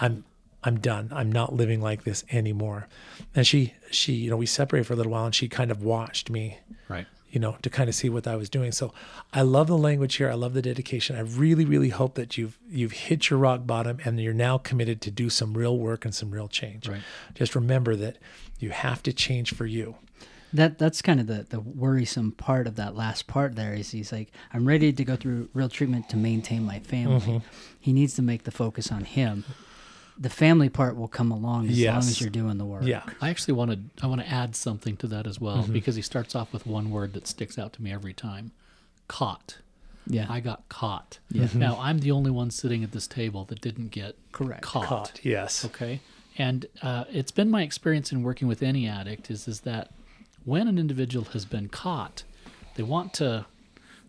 I'm 0.00 0.24
I'm 0.66 0.80
done. 0.80 1.10
I'm 1.12 1.30
not 1.30 1.52
living 1.52 1.82
like 1.82 2.04
this 2.04 2.24
anymore. 2.32 2.88
And 3.34 3.46
she 3.46 3.74
she 3.90 4.14
you 4.14 4.30
know 4.30 4.36
we 4.36 4.46
separated 4.46 4.86
for 4.86 4.94
a 4.94 4.96
little 4.96 5.12
while 5.12 5.26
and 5.26 5.34
she 5.34 5.46
kind 5.48 5.70
of 5.70 5.82
watched 5.84 6.30
me 6.30 6.58
Right. 6.88 7.06
You 7.34 7.40
know, 7.40 7.56
to 7.62 7.68
kind 7.68 7.88
of 7.88 7.96
see 7.96 8.08
what 8.08 8.28
I 8.28 8.36
was 8.36 8.48
doing. 8.48 8.70
So 8.70 8.94
I 9.32 9.42
love 9.42 9.66
the 9.66 9.76
language 9.76 10.14
here. 10.14 10.30
I 10.30 10.34
love 10.34 10.54
the 10.54 10.62
dedication. 10.62 11.16
I 11.16 11.20
really, 11.20 11.64
really 11.64 11.88
hope 11.88 12.14
that 12.14 12.38
you've 12.38 12.56
you've 12.70 12.92
hit 12.92 13.28
your 13.28 13.40
rock 13.40 13.66
bottom 13.66 13.98
and 14.04 14.20
you're 14.20 14.32
now 14.32 14.56
committed 14.56 15.00
to 15.00 15.10
do 15.10 15.28
some 15.28 15.54
real 15.54 15.76
work 15.76 16.04
and 16.04 16.14
some 16.14 16.30
real 16.30 16.46
change. 16.46 16.88
Right. 16.88 17.00
Just 17.34 17.56
remember 17.56 17.96
that 17.96 18.18
you 18.60 18.70
have 18.70 19.02
to 19.02 19.12
change 19.12 19.52
for 19.52 19.66
you. 19.66 19.96
That 20.52 20.78
that's 20.78 21.02
kind 21.02 21.18
of 21.18 21.26
the 21.26 21.44
the 21.50 21.58
worrisome 21.58 22.30
part 22.30 22.68
of 22.68 22.76
that 22.76 22.94
last 22.94 23.26
part. 23.26 23.56
There 23.56 23.74
is 23.74 23.90
he's 23.90 24.12
like, 24.12 24.30
I'm 24.52 24.64
ready 24.64 24.92
to 24.92 25.04
go 25.04 25.16
through 25.16 25.48
real 25.54 25.68
treatment 25.68 26.08
to 26.10 26.16
maintain 26.16 26.62
my 26.62 26.78
family. 26.78 27.18
Mm-hmm. 27.18 27.38
He 27.80 27.92
needs 27.92 28.14
to 28.14 28.22
make 28.22 28.44
the 28.44 28.52
focus 28.52 28.92
on 28.92 29.04
him. 29.06 29.44
The 30.18 30.30
family 30.30 30.68
part 30.68 30.96
will 30.96 31.08
come 31.08 31.32
along 31.32 31.68
as 31.68 31.80
long 31.82 31.98
as 31.98 32.20
you're 32.20 32.30
doing 32.30 32.56
the 32.58 32.64
work. 32.64 32.84
Yeah. 32.84 33.02
I 33.20 33.30
actually 33.30 33.54
want 33.54 33.70
to 33.72 33.78
I 34.04 34.06
want 34.06 34.20
to 34.20 34.28
add 34.28 34.54
something 34.54 34.96
to 34.98 35.06
that 35.08 35.26
as 35.26 35.40
well 35.40 35.58
Mm-hmm. 35.64 35.72
because 35.72 35.96
he 35.96 36.02
starts 36.02 36.34
off 36.36 36.52
with 36.52 36.66
one 36.66 36.90
word 36.90 37.12
that 37.14 37.26
sticks 37.26 37.58
out 37.58 37.72
to 37.74 37.82
me 37.82 37.92
every 37.92 38.12
time. 38.14 38.52
Caught. 39.08 39.58
Yeah. 40.06 40.26
I 40.28 40.40
got 40.40 40.68
caught. 40.68 41.18
Yeah. 41.30 41.48
Now 41.54 41.78
I'm 41.80 41.98
the 41.98 42.10
only 42.12 42.30
one 42.30 42.50
sitting 42.50 42.84
at 42.84 42.92
this 42.92 43.06
table 43.06 43.44
that 43.46 43.60
didn't 43.60 43.88
get 43.90 44.16
Correct. 44.32 44.62
caught. 44.62 44.86
Caught. 44.86 45.20
Yes. 45.24 45.64
Okay. 45.64 46.00
And 46.38 46.66
uh, 46.82 47.04
it's 47.12 47.30
been 47.32 47.50
my 47.50 47.62
experience 47.62 48.12
in 48.12 48.22
working 48.22 48.46
with 48.48 48.62
any 48.62 48.86
addict 48.88 49.30
is 49.30 49.48
is 49.48 49.60
that 49.60 49.90
when 50.44 50.68
an 50.68 50.78
individual 50.78 51.24
has 51.32 51.44
been 51.44 51.68
caught, 51.68 52.22
they 52.76 52.82
want 52.82 53.14
to 53.14 53.46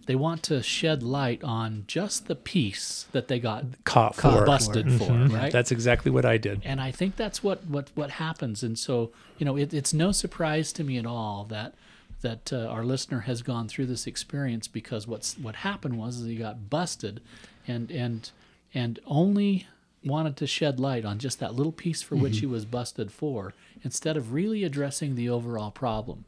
they 0.05 0.15
want 0.15 0.43
to 0.43 0.61
shed 0.61 1.01
light 1.03 1.43
on 1.43 1.83
just 1.87 2.27
the 2.27 2.35
piece 2.35 3.07
that 3.11 3.27
they 3.27 3.39
got 3.39 3.65
Caught 3.85 4.17
Caught 4.17 4.39
for. 4.39 4.45
busted 4.45 4.91
for, 4.93 5.05
Mhm. 5.11 5.33
right? 5.33 5.51
That's 5.51 5.71
exactly 5.71 6.11
what 6.11 6.25
I 6.25 6.37
did. 6.37 6.61
and 6.63 6.79
I 6.79 6.91
think 6.91 7.15
that's 7.15 7.43
what 7.43 7.65
what 7.65 7.89
what 7.95 8.11
happens. 8.11 8.63
And 8.63 8.77
so, 8.77 9.11
you 9.37 9.45
know, 9.45 9.57
it, 9.57 9.73
it's 9.73 9.93
no 9.93 10.11
surprise 10.11 10.71
to 10.73 10.83
me 10.83 10.97
at 10.97 11.05
all 11.05 11.45
that 11.49 11.73
that 12.21 12.51
uh, 12.53 12.65
our 12.67 12.83
listener 12.83 13.21
has 13.21 13.41
gone 13.41 13.67
through 13.67 13.85
this 13.87 14.07
experience 14.07 14.67
because 14.67 15.07
what's 15.07 15.37
what 15.37 15.55
happened 15.57 15.97
was 15.97 16.19
is 16.19 16.27
he 16.27 16.35
got 16.35 16.69
busted, 16.69 17.19
and 17.67 17.89
and 17.91 18.31
and 18.73 18.99
only 19.05 19.67
wanted 20.03 20.37
to 20.37 20.45
shed 20.45 20.79
light 20.79 21.03
on 21.03 21.17
just 21.17 21.39
that 21.39 21.55
little 21.55 21.71
piece 21.71 22.01
for 22.03 22.15
which 22.15 22.37
he 22.39 22.45
was 22.45 22.63
busted 22.63 23.11
for 23.11 23.53
instead 23.83 24.15
of 24.15 24.33
really 24.33 24.63
addressing 24.63 25.15
the 25.15 25.27
overall 25.27 25.71
problem. 25.71 26.23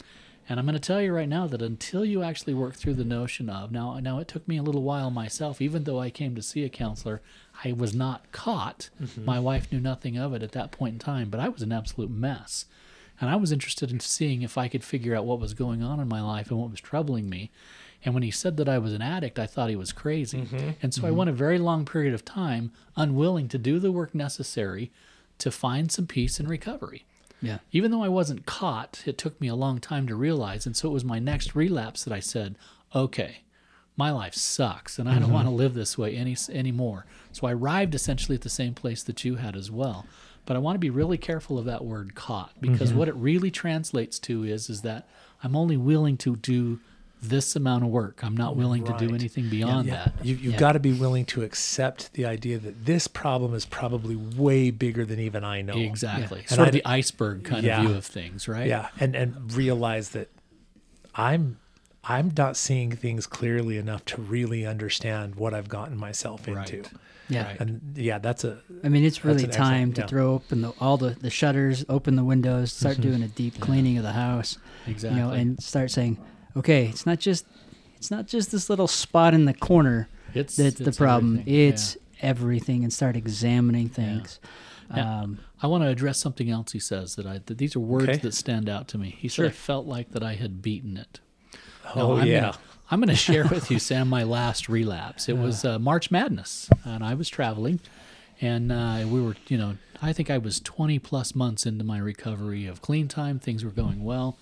And 0.49 0.59
I'm 0.59 0.65
going 0.65 0.79
to 0.79 0.79
tell 0.79 1.01
you 1.01 1.13
right 1.13 1.27
now 1.27 1.45
that 1.47 1.61
until 1.61 2.05
you 2.05 2.23
actually 2.23 2.53
work 2.53 2.75
through 2.75 2.93
the 2.93 3.03
notion 3.03 3.49
of 3.49 3.71
now, 3.71 3.99
now 3.99 4.19
it 4.19 4.29
took 4.29 4.47
me 4.47 4.57
a 4.57 4.63
little 4.63 4.83
while 4.83 5.11
myself. 5.11 5.61
Even 5.61 5.83
though 5.83 5.99
I 5.99 6.09
came 6.09 6.35
to 6.35 6.41
see 6.41 6.63
a 6.63 6.69
counselor, 6.69 7.21
I 7.65 7.73
was 7.73 7.93
not 7.93 8.31
caught. 8.31 8.89
Mm-hmm. 9.01 9.25
My 9.25 9.39
wife 9.39 9.71
knew 9.71 9.81
nothing 9.81 10.17
of 10.17 10.33
it 10.33 10.43
at 10.43 10.53
that 10.53 10.71
point 10.71 10.93
in 10.93 10.99
time, 10.99 11.29
but 11.29 11.41
I 11.41 11.49
was 11.49 11.61
an 11.61 11.73
absolute 11.73 12.09
mess. 12.09 12.65
And 13.19 13.29
I 13.29 13.35
was 13.35 13.51
interested 13.51 13.91
in 13.91 13.99
seeing 13.99 14.41
if 14.41 14.57
I 14.57 14.69
could 14.69 14.83
figure 14.83 15.15
out 15.15 15.25
what 15.25 15.39
was 15.39 15.53
going 15.53 15.83
on 15.83 15.99
in 15.99 16.07
my 16.07 16.21
life 16.21 16.49
and 16.49 16.59
what 16.59 16.71
was 16.71 16.79
troubling 16.79 17.29
me. 17.29 17.51
And 18.05 18.13
when 18.13 18.23
he 18.23 18.31
said 18.31 18.55
that 18.57 18.69
I 18.69 18.77
was 18.77 18.93
an 18.93 19.01
addict, 19.01 19.39
I 19.39 19.47
thought 19.47 19.69
he 19.69 19.75
was 19.75 19.91
crazy. 19.91 20.41
Mm-hmm. 20.41 20.69
And 20.81 20.93
so 20.93 21.01
I 21.01 21.07
mm-hmm. 21.07 21.17
went 21.17 21.29
a 21.31 21.33
very 21.33 21.57
long 21.57 21.83
period 21.83 22.13
of 22.13 22.23
time 22.23 22.71
unwilling 22.95 23.49
to 23.49 23.57
do 23.57 23.79
the 23.79 23.91
work 23.91 24.15
necessary 24.15 24.91
to 25.39 25.51
find 25.51 25.91
some 25.91 26.07
peace 26.07 26.39
and 26.39 26.49
recovery 26.49 27.05
Yeah. 27.41 27.59
even 27.71 27.91
though 27.91 28.03
I 28.03 28.09
wasn't 28.09 28.45
caught, 28.45 29.03
it 29.05 29.17
took 29.17 29.39
me 29.39 29.47
a 29.47 29.55
long 29.55 29.79
time 29.79 30.07
to 30.07 30.15
realize. 30.15 30.65
And 30.65 30.75
so 30.75 30.89
it 30.89 30.93
was 30.93 31.05
my 31.05 31.19
next 31.19 31.55
relapse 31.55 32.03
that 32.03 32.13
I 32.13 32.19
said, 32.19 32.55
okay, 32.95 33.43
my 33.95 34.11
life 34.11 34.35
sucks 34.35 34.99
and 34.99 35.09
I 35.09 35.13
don't 35.13 35.23
mm-hmm. 35.23 35.33
want 35.33 35.47
to 35.47 35.51
live 35.51 35.73
this 35.73 35.97
way 35.97 36.15
any 36.15 36.37
anymore. 36.51 37.05
So 37.31 37.47
I 37.47 37.53
arrived 37.53 37.95
essentially 37.95 38.35
at 38.35 38.41
the 38.41 38.49
same 38.49 38.73
place 38.73 39.03
that 39.03 39.25
you 39.25 39.35
had 39.35 39.55
as 39.55 39.71
well. 39.71 40.05
But 40.45 40.55
I 40.55 40.59
want 40.59 40.75
to 40.75 40.79
be 40.79 40.89
really 40.89 41.17
careful 41.17 41.59
of 41.59 41.65
that 41.65 41.83
word 41.83 42.15
caught 42.15 42.53
because 42.61 42.89
mm-hmm. 42.89 42.99
what 42.99 43.09
it 43.09 43.15
really 43.15 43.51
translates 43.51 44.17
to 44.19 44.43
is 44.43 44.69
is 44.69 44.81
that 44.83 45.09
I'm 45.43 45.55
only 45.55 45.77
willing 45.77 46.15
to 46.17 46.35
do 46.37 46.79
this 47.21 47.55
amount 47.55 47.83
of 47.83 47.89
work. 47.89 48.23
I'm 48.23 48.37
not 48.37 48.55
willing 48.55 48.83
to 48.85 48.95
do 48.97 49.13
anything 49.13 49.49
beyond 49.49 49.89
that. 49.89 50.13
You, 50.21 50.35
you've 50.35 50.53
Yeah. 50.53 50.59
got 50.59 50.71
to 50.73 50.79
be 50.79 50.93
willing 50.93 51.25
to 51.25 51.43
accept 51.43 52.13
the 52.13 52.25
idea 52.25 52.59
that 52.59 52.85
this 52.85 53.07
problem 53.07 53.53
is 53.53 53.65
probably 53.65 54.15
way 54.15 54.69
bigger 54.71 55.03
than 55.05 55.19
even 55.19 55.43
I 55.43 55.61
know. 55.61 55.77
Exactly. 55.77 56.41
And 56.41 56.49
Sort 56.49 56.59
I 56.59 56.65
of 56.65 56.71
d- 56.73 56.79
the 56.79 56.87
iceberg 56.87 57.43
kind 57.43 57.65
Yeah. 57.65 57.81
of 57.81 57.87
view 57.87 57.95
of 57.97 58.05
things, 58.05 58.47
right? 58.47 58.67
Yeah, 58.67 58.89
and 58.99 59.15
and 59.15 59.51
realize 59.53 60.09
that 60.09 60.29
I'm 61.15 61.57
I'm 62.03 62.31
not 62.37 62.55
seeing 62.55 62.91
things 62.91 63.27
clearly 63.27 63.77
enough 63.77 64.05
to 64.05 64.21
really 64.21 64.65
understand 64.65 65.35
what 65.35 65.53
I've 65.53 65.67
gotten 65.67 65.97
myself 65.97 66.47
into. 66.47 66.77
Right. 66.77 66.91
Yeah. 67.29 67.47
Right. 67.47 67.59
And 67.59 67.81
yeah, 67.95 68.19
that's 68.19 68.43
a 68.43 68.59
I 68.83 68.89
mean, 68.89 69.03
it's 69.03 69.25
really 69.25 69.47
time 69.47 69.91
to 69.93 70.01
yeah. 70.01 70.07
throw 70.07 70.33
open 70.33 70.61
the, 70.61 70.73
all 70.79 70.97
the, 70.97 71.09
the 71.09 71.29
shutters, 71.29 71.83
open 71.89 72.15
the 72.15 72.23
windows, 72.23 72.71
start 72.71 72.95
mm-hmm. 72.95 73.09
doing 73.09 73.23
a 73.23 73.27
deep 73.27 73.59
cleaning 73.59 73.97
of 73.97 74.03
the 74.03 74.13
house. 74.13 74.57
Exactly. 74.85 75.19
You 75.19 75.25
know, 75.25 75.31
and 75.33 75.61
start 75.61 75.91
saying, 75.91 76.17
okay, 76.57 76.87
it's 76.87 77.05
not 77.05 77.19
just 77.19 77.45
it's 77.97 78.11
not 78.11 78.27
just 78.27 78.51
this 78.51 78.69
little 78.69 78.87
spot 78.87 79.33
in 79.33 79.45
the 79.45 79.53
corner 79.53 80.07
It's 80.33 80.55
that's 80.55 80.75
the 80.79 80.91
problem. 80.91 81.39
everything. 81.39 81.53
Yeah. 81.53 81.69
It's 81.69 81.97
everything, 82.21 82.83
and 82.83 82.91
start 82.93 83.15
examining 83.15 83.89
things. 83.89 84.39
Yeah. 84.95 85.19
Um, 85.21 85.39
I 85.61 85.67
want 85.67 85.83
to 85.83 85.89
address 85.89 86.17
something 86.19 86.49
else 86.49 86.71
he 86.71 86.79
says 86.79 87.15
that 87.15 87.25
I 87.25 87.39
that 87.45 87.57
these 87.57 87.75
are 87.75 87.79
words 87.79 88.03
Okay. 88.09 88.17
that 88.17 88.33
stand 88.33 88.69
out 88.69 88.87
to 88.89 88.97
me. 88.97 89.15
He 89.19 89.27
said 89.27 89.35
Sure. 89.35 89.45
I 89.47 89.49
felt 89.49 89.85
like 89.85 90.11
that 90.11 90.23
I 90.23 90.35
had 90.35 90.61
beaten 90.61 90.97
it. 90.97 91.19
oh 91.95 92.17
I'm 92.17 92.27
yeah. 92.27 92.39
Gonna, 92.41 92.57
I'm 92.89 92.99
going 93.01 93.09
to 93.09 93.15
share 93.15 93.45
with 93.51 93.69
you, 93.69 93.79
Sam, 93.79 94.07
my 94.07 94.23
last 94.23 94.69
relapse. 94.69 95.27
It 95.27 95.37
was 95.37 95.65
uh, 95.65 95.77
March 95.77 96.09
Madness, 96.09 96.69
and 96.85 97.03
I 97.03 97.15
was 97.15 97.27
traveling, 97.27 97.81
and 98.39 98.71
uh, 98.71 99.03
we 99.05 99.21
were, 99.21 99.35
you 99.49 99.57
know, 99.57 99.75
I 100.01 100.13
think 100.13 100.29
I 100.29 100.37
was 100.37 100.61
20 100.61 100.97
plus 100.99 101.35
months 101.35 101.65
into 101.65 101.83
my 101.83 101.97
recovery 101.97 102.65
of 102.65 102.81
clean 102.81 103.09
time. 103.09 103.39
Things 103.39 103.65
were 103.65 103.71
going 103.71 104.05
well, 104.05 104.37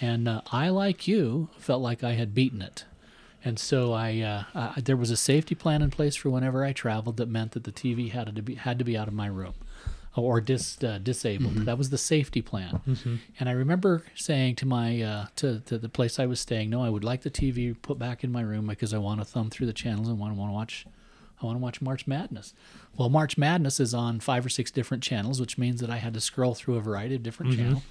and 0.00 0.28
uh, 0.28 0.42
I, 0.52 0.68
like 0.68 1.08
you, 1.08 1.48
felt 1.58 1.82
like 1.82 2.04
I 2.04 2.12
had 2.12 2.34
beaten 2.34 2.62
it. 2.62 2.84
And 3.44 3.58
so 3.58 3.92
I, 3.92 4.20
uh, 4.20 4.44
I, 4.76 4.80
there 4.80 4.96
was 4.96 5.10
a 5.10 5.16
safety 5.16 5.54
plan 5.54 5.80
in 5.82 5.90
place 5.90 6.16
for 6.16 6.28
whenever 6.30 6.64
I 6.64 6.72
traveled 6.72 7.16
that 7.18 7.28
meant 7.28 7.52
that 7.52 7.64
the 7.64 7.72
TV 7.72 8.10
had 8.10 8.34
to 8.34 8.42
be 8.42 8.54
had 8.56 8.78
to 8.78 8.84
be 8.84 8.96
out 8.96 9.08
of 9.08 9.14
my 9.14 9.26
room, 9.26 9.54
or 10.16 10.40
dis, 10.40 10.82
uh, 10.82 10.98
disabled. 10.98 11.54
That 11.66 11.78
was 11.78 11.90
the 11.90 11.98
safety 11.98 12.42
plan. 12.42 12.80
And 13.38 13.48
I 13.48 13.52
remember 13.52 14.02
saying 14.16 14.56
to 14.56 14.66
my 14.66 15.00
uh, 15.02 15.26
to, 15.36 15.60
to 15.60 15.78
the 15.78 15.88
place 15.88 16.18
I 16.18 16.26
was 16.26 16.40
staying, 16.40 16.70
no, 16.70 16.82
I 16.82 16.90
would 16.90 17.04
like 17.04 17.22
the 17.22 17.30
TV 17.30 17.80
put 17.80 17.98
back 17.98 18.24
in 18.24 18.32
my 18.32 18.40
room 18.40 18.66
because 18.66 18.92
I 18.92 18.98
want 18.98 19.20
to 19.20 19.24
thumb 19.24 19.50
through 19.50 19.66
the 19.66 19.72
channels 19.72 20.08
and 20.08 20.18
want 20.18 20.34
to 20.34 20.38
want 20.38 20.50
to 20.50 20.54
watch. 20.54 20.86
I 21.40 21.46
want 21.46 21.56
to 21.56 21.62
watch 21.62 21.80
March 21.80 22.08
Madness. 22.08 22.52
Well, 22.96 23.08
March 23.08 23.38
Madness 23.38 23.78
is 23.78 23.94
on 23.94 24.18
five 24.18 24.44
or 24.44 24.48
six 24.48 24.72
different 24.72 25.04
channels, 25.04 25.40
which 25.40 25.56
means 25.56 25.80
that 25.80 25.88
I 25.88 25.98
had 25.98 26.12
to 26.14 26.20
scroll 26.20 26.56
through 26.56 26.74
a 26.74 26.80
variety 26.80 27.14
of 27.14 27.22
different 27.22 27.52
channels. 27.58 27.82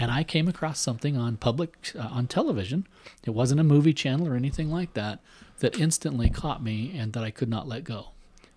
And 0.00 0.10
I 0.12 0.22
came 0.22 0.46
across 0.48 0.78
something 0.78 1.16
on 1.16 1.36
public 1.36 1.90
uh, 1.98 2.02
on 2.10 2.26
television. 2.28 2.86
It 3.24 3.30
wasn't 3.30 3.60
a 3.60 3.64
movie 3.64 3.92
channel 3.92 4.28
or 4.28 4.34
anything 4.36 4.70
like 4.70 4.94
that. 4.94 5.18
That 5.58 5.78
instantly 5.80 6.30
caught 6.30 6.62
me 6.62 6.96
and 6.96 7.12
that 7.14 7.24
I 7.24 7.32
could 7.32 7.48
not 7.48 7.66
let 7.66 7.82
go. 7.82 8.10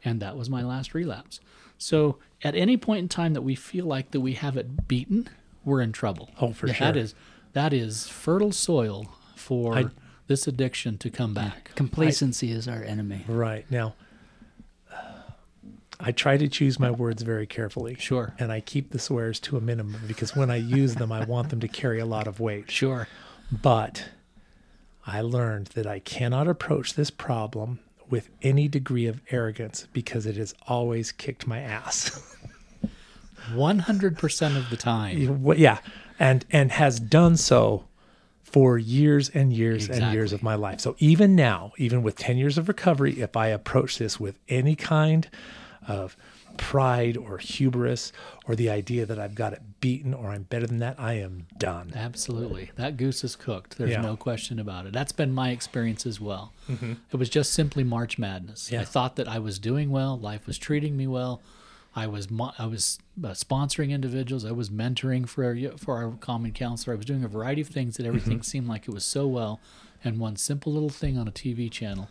And 0.06 0.20
that 0.22 0.38
was 0.38 0.50
my 0.52 0.62
last 0.64 0.94
relapse. 0.94 1.40
So 1.80 2.20
at 2.44 2.54
any 2.56 2.78
point 2.78 3.00
in 3.00 3.10
time 3.10 3.34
that 3.34 3.42
we 3.42 3.56
feel 3.56 3.86
like 3.86 4.12
that 4.12 4.20
we 4.22 4.34
have 4.34 4.56
it 4.56 4.88
beaten, 4.88 5.28
we're 5.66 5.82
in 5.82 5.92
trouble. 5.94 6.30
Oh, 6.40 6.54
for 6.54 6.68
That 6.68 6.76
sure. 6.76 6.88
That 6.88 6.98
is 6.98 7.16
that 7.54 7.74
is 7.74 8.08
fertile 8.08 8.52
soil 8.52 9.08
for 9.36 9.76
I- 9.78 9.86
this 10.28 10.48
addiction 10.48 10.98
to 11.00 11.10
come 11.10 11.34
back. 11.34 11.72
complacency 11.76 12.52
is 12.52 12.68
our 12.68 12.84
enemy. 12.84 13.26
Right. 13.28 13.66
Now 13.72 13.96
I 16.04 16.12
try 16.12 16.38
to 16.38 16.48
choose 16.48 16.80
my 16.80 16.92
words 16.92 17.22
very 17.22 17.46
carefully. 17.46 17.96
Sure. 18.00 18.34
And 18.40 18.52
I 18.52 18.60
keep 18.60 18.92
the 18.92 19.00
swears 19.00 19.40
to 19.42 19.58
a 19.58 19.62
minimum 19.62 20.02
because 20.08 20.36
when 20.36 20.50
I 20.50 20.58
use 20.58 20.96
them 20.96 21.12
I 21.12 21.26
want 21.26 21.50
them 21.50 21.60
to 21.60 21.68
carry 21.68 22.00
a 22.00 22.06
lot 22.06 22.28
of 22.28 22.40
weight. 22.40 22.72
Sure. 22.72 23.08
But 23.52 24.10
I 25.06 25.22
learned 25.22 25.68
that 25.68 25.88
I 25.88 26.00
cannot 26.00 26.48
approach 26.48 26.94
this 26.94 27.12
problem 27.12 27.80
with 28.10 28.30
any 28.42 28.68
degree 28.68 29.08
of 29.08 29.22
arrogance 29.32 29.88
because 29.94 30.26
it 30.26 30.36
has 30.36 30.54
always 30.68 31.12
kicked 31.12 31.48
my 31.48 31.60
ass. 31.60 32.36
100% 33.50 34.58
of 34.58 34.70
the 34.70 34.78
time. 34.78 35.46
Yeah, 35.58 35.80
and 36.20 36.46
and 36.52 36.72
has 36.72 37.00
done 37.00 37.36
so 37.38 37.86
for 38.44 38.78
years 38.78 39.30
and 39.30 39.54
years 39.54 39.90
and 39.90 40.14
years 40.14 40.34
of 40.34 40.44
my 40.44 40.56
life. 40.56 40.82
So 40.82 40.96
even 41.00 41.36
now, 41.36 41.72
even 41.78 42.04
with 42.04 42.18
10 42.18 42.38
years 42.38 42.58
of 42.58 42.68
recovery, 42.68 43.22
if 43.22 43.38
I 43.38 43.48
approach 43.48 43.98
this 43.98 44.20
with 44.20 44.38
any 44.50 44.76
kind 44.76 45.28
of 45.88 46.16
pride 46.58 47.18
or 47.18 47.38
hubris 47.38 48.12
or 48.46 48.56
the 48.56 48.70
idea 48.70 49.06
that 49.06 49.18
I've 49.18 49.36
got 49.36 49.54
it 49.54 49.62
beaten 49.80 50.14
or 50.14 50.30
I'm 50.30 50.44
better 50.44 50.68
than 50.68 50.80
that, 50.80 51.00
I 51.00 51.14
am 51.14 51.48
done. 51.58 51.92
Absolutely. 51.96 52.72
That 52.76 52.98
goose 52.98 53.24
is 53.24 53.36
cooked. 53.36 53.78
There's 53.78 53.92
Yeah. 53.92 53.98
Mm-hmm. 53.98 54.06
no 54.08 54.16
question 54.18 54.60
about 54.60 54.86
it. 54.86 54.94
That's 54.94 55.12
been 55.12 55.32
my 55.34 55.50
experience 55.52 56.06
as 56.06 56.20
well. 56.22 56.54
It 57.12 57.16
was 57.18 57.30
just 57.30 57.54
simply 57.54 57.84
March 57.84 58.18
Madness. 58.20 58.72
Yeah. 58.72 58.82
I 58.82 58.86
thought 58.86 59.16
that 59.16 59.28
I 59.28 59.40
was 59.40 59.60
doing 59.60 59.90
well, 59.90 60.18
life 60.18 60.46
was 60.48 60.58
treating 60.58 60.96
me 60.96 61.08
well. 61.08 61.42
I 61.94 62.08
was 62.08 62.30
I 62.58 62.68
was 62.68 63.00
uh, 63.22 63.30
sponsoring 63.32 63.90
individuals. 63.92 64.46
I 64.46 64.52
was 64.54 64.70
mentoring 64.70 65.28
for 65.28 65.44
our, 65.44 65.58
for 65.78 65.98
our 65.98 66.12
common 66.22 66.54
counselor. 66.54 66.94
I 66.94 66.98
was 66.98 67.06
doing 67.06 67.24
a 67.26 67.28
variety 67.28 67.60
of 67.62 67.68
things 67.68 67.98
that 67.98 68.06
everything 68.06 68.36
Mm-hmm. 68.38 68.44
seemed 68.44 68.68
like 68.68 68.88
it 68.88 68.94
was 68.94 69.04
so 69.04 69.28
well. 69.28 69.60
And 70.04 70.18
one 70.18 70.38
simple 70.38 70.72
little 70.72 70.90
thing 70.90 71.18
on 71.18 71.28
a 71.28 71.32
TV 71.32 71.70
channel 71.70 72.08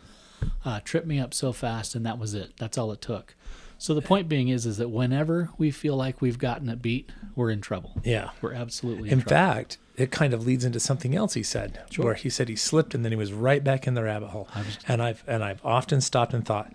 uh, 0.65 0.79
tripped 0.83 1.07
me 1.07 1.19
up 1.19 1.33
so 1.33 1.51
fast, 1.53 1.95
and 1.95 2.05
that 2.05 2.17
was 2.19 2.33
it. 2.33 2.53
That's 2.57 2.77
all 2.77 2.91
it 2.91 3.01
took. 3.01 3.35
So 3.77 3.95
the 3.95 4.01
point 4.01 4.29
being 4.29 4.49
is, 4.49 4.67
is 4.67 4.77
that 4.77 4.89
whenever 4.89 5.49
we 5.57 5.71
feel 5.71 5.95
like 5.95 6.21
we've 6.21 6.37
gotten 6.37 6.69
it 6.69 6.83
beat, 6.83 7.11
we're 7.35 7.49
in 7.49 7.61
trouble. 7.61 7.93
Yeah. 8.03 8.29
We're 8.39 8.53
absolutely 8.53 9.09
in, 9.09 9.19
In 9.19 9.25
fact, 9.25 9.79
it 9.95 10.11
kind 10.11 10.35
of 10.35 10.45
leads 10.45 10.63
into 10.63 10.79
something 10.79 11.15
else 11.15 11.33
he 11.33 11.41
said, 11.41 11.81
Sure. 11.89 12.05
where 12.05 12.13
he 12.13 12.29
said 12.29 12.47
he 12.47 12.55
slipped 12.55 12.93
and 12.93 13.03
then 13.03 13.11
he 13.11 13.15
was 13.15 13.33
right 13.33 13.63
back 13.63 13.87
in 13.87 13.95
the 13.95 14.03
rabbit 14.03 14.29
hole. 14.29 14.47
and 14.87 15.01
I've 15.01 15.23
and 15.25 15.43
I've 15.43 15.65
often 15.65 15.99
stopped 15.99 16.33
and 16.35 16.45
thought, 16.45 16.71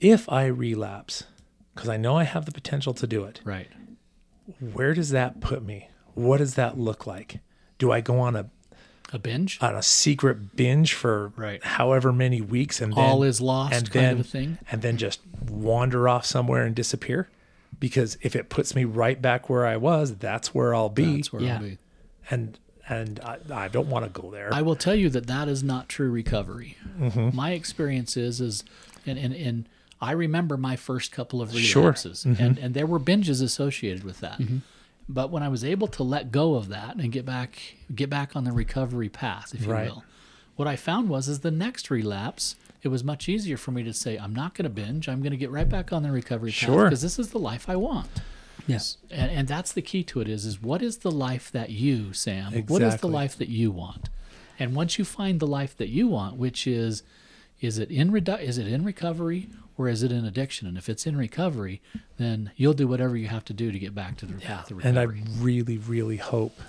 if 0.00 0.28
I 0.28 0.46
relapse, 0.46 1.22
because 1.74 1.88
I 1.88 1.96
know 1.96 2.16
I 2.16 2.24
have 2.24 2.46
the 2.46 2.52
potential 2.52 2.94
to 2.94 3.06
do 3.06 3.22
it, 3.24 3.40
right. 3.44 3.68
where 4.58 4.92
does 4.92 5.10
that 5.10 5.40
put 5.40 5.62
me? 5.64 5.88
What 6.14 6.38
does 6.38 6.54
that 6.54 6.76
look 6.76 7.06
like? 7.06 7.38
Do 7.78 7.92
I 7.92 8.00
go 8.00 8.18
on 8.18 8.34
a 8.34 8.50
A 9.12 9.18
binge? 9.18 9.58
on 9.60 9.74
a 9.74 9.82
secret 9.82 10.54
binge 10.56 10.94
for 10.94 11.32
Right. 11.36 11.62
however 11.64 12.12
many 12.12 12.40
weeks 12.40 12.80
and 12.80 12.92
then 12.92 13.04
All 13.04 13.22
is 13.22 13.40
lost 13.40 13.74
and 13.74 13.90
kind 13.90 14.04
then 14.06 14.12
of 14.14 14.20
a 14.20 14.24
thing? 14.24 14.58
and 14.70 14.82
then 14.82 14.96
just 14.96 15.20
wander 15.48 16.08
off 16.08 16.24
somewhere 16.26 16.64
and 16.64 16.74
disappear? 16.74 17.28
Because 17.78 18.18
if 18.22 18.36
it 18.36 18.48
puts 18.50 18.74
me 18.74 18.84
right 18.84 19.20
back 19.20 19.48
where 19.48 19.66
I 19.66 19.76
was, 19.76 20.16
that's 20.16 20.54
where 20.54 20.74
I'll 20.74 20.88
be. 20.90 21.16
That's 21.16 21.32
where 21.32 21.42
Yeah. 21.42 21.54
I'll 21.56 21.60
be. 21.62 21.78
and 22.30 22.58
and 22.88 23.20
I, 23.20 23.38
I 23.52 23.68
don't 23.68 23.88
want 23.88 24.04
to 24.12 24.20
go 24.20 24.30
there. 24.32 24.52
I 24.52 24.62
will 24.62 24.74
tell 24.74 24.96
you 24.96 25.08
that 25.10 25.28
that 25.28 25.46
is 25.48 25.62
not 25.62 25.88
true 25.88 26.10
recovery. 26.10 26.76
Mm-hmm. 26.98 27.36
My 27.36 27.52
experience 27.52 28.16
is, 28.16 28.40
is 28.40 28.64
and, 29.06 29.16
and, 29.16 29.32
and 29.32 29.68
I 30.00 30.10
remember 30.10 30.56
my 30.56 30.74
first 30.74 31.12
couple 31.12 31.40
of 31.40 31.52
Sure. 31.56 31.82
relapses, 31.84 32.24
Mm-hmm. 32.24 32.42
and, 32.42 32.58
and 32.58 32.74
there 32.74 32.86
were 32.86 32.98
binges 32.98 33.40
associated 33.42 34.02
with 34.02 34.18
that. 34.20 34.40
But 35.12 35.30
when 35.30 35.42
I 35.42 35.48
was 35.48 35.64
able 35.64 35.88
to 35.88 36.02
let 36.04 36.30
go 36.30 36.54
of 36.54 36.68
that 36.68 36.94
and 36.96 37.10
get 37.10 37.24
back 37.26 37.58
get 37.94 38.08
back 38.08 38.36
on 38.36 38.44
the 38.44 38.52
recovery 38.52 39.08
path, 39.08 39.52
if 39.54 39.62
you 39.66 39.72
Right. 39.72 39.90
will, 39.90 40.04
what 40.56 40.68
I 40.68 40.76
found 40.76 41.08
was 41.08 41.28
is 41.28 41.40
the 41.40 41.50
next 41.50 41.90
relapse, 41.90 42.54
it 42.82 42.88
was 42.88 43.02
much 43.02 43.28
easier 43.28 43.56
for 43.56 43.72
me 43.72 43.82
to 43.82 43.92
say, 43.92 44.16
I'm 44.16 44.34
not 44.34 44.54
going 44.54 44.64
to 44.64 44.70
binge. 44.70 45.08
I'm 45.08 45.20
going 45.20 45.32
to 45.32 45.36
get 45.36 45.50
right 45.50 45.68
back 45.68 45.92
on 45.92 46.02
the 46.04 46.12
recovery 46.12 46.52
path 46.52 46.68
because 46.84 47.02
this 47.02 47.18
is 47.18 47.30
the 47.30 47.38
life 47.38 47.68
I 47.68 47.76
want. 47.76 48.08
Yes. 48.66 48.98
And, 49.10 49.30
and 49.32 49.48
that's 49.48 49.72
the 49.72 49.82
key 49.82 50.04
to 50.04 50.20
it 50.20 50.28
is, 50.28 50.44
is 50.44 50.62
what 50.62 50.80
is 50.80 50.98
the 50.98 51.10
life 51.10 51.50
that 51.50 51.70
you, 51.70 52.12
Sam, 52.12 52.48
exactly. 52.48 52.72
what 52.72 52.82
is 52.82 53.00
the 53.00 53.08
life 53.08 53.36
that 53.38 53.48
you 53.48 53.70
want? 53.72 54.08
And 54.60 54.74
once 54.76 54.98
you 54.98 55.04
find 55.04 55.40
the 55.40 55.46
life 55.46 55.76
that 55.78 55.88
you 55.88 56.06
want, 56.06 56.36
which 56.36 56.66
is, 56.66 57.02
is 57.60 57.78
it 57.78 57.90
in 57.90 58.10
redu- 58.12 58.40
is 58.40 58.58
it 58.58 58.66
in 58.68 58.84
recovery 58.84 59.48
or 59.80 59.88
is 59.88 60.02
it 60.02 60.12
an 60.12 60.26
addiction? 60.26 60.68
And 60.68 60.76
if 60.76 60.90
it's 60.90 61.06
in 61.06 61.16
recovery, 61.16 61.80
then 62.18 62.50
you'll 62.54 62.74
do 62.74 62.86
whatever 62.86 63.16
you 63.16 63.28
have 63.28 63.46
to 63.46 63.54
do 63.54 63.72
to 63.72 63.78
get 63.78 63.94
back 63.94 64.18
to 64.18 64.26
the 64.26 64.34
path 64.34 64.70
of 64.70 64.84
and 64.84 64.98
I 64.98 65.04
really, 65.04 65.78
really 65.78 66.18
hope. 66.18 66.60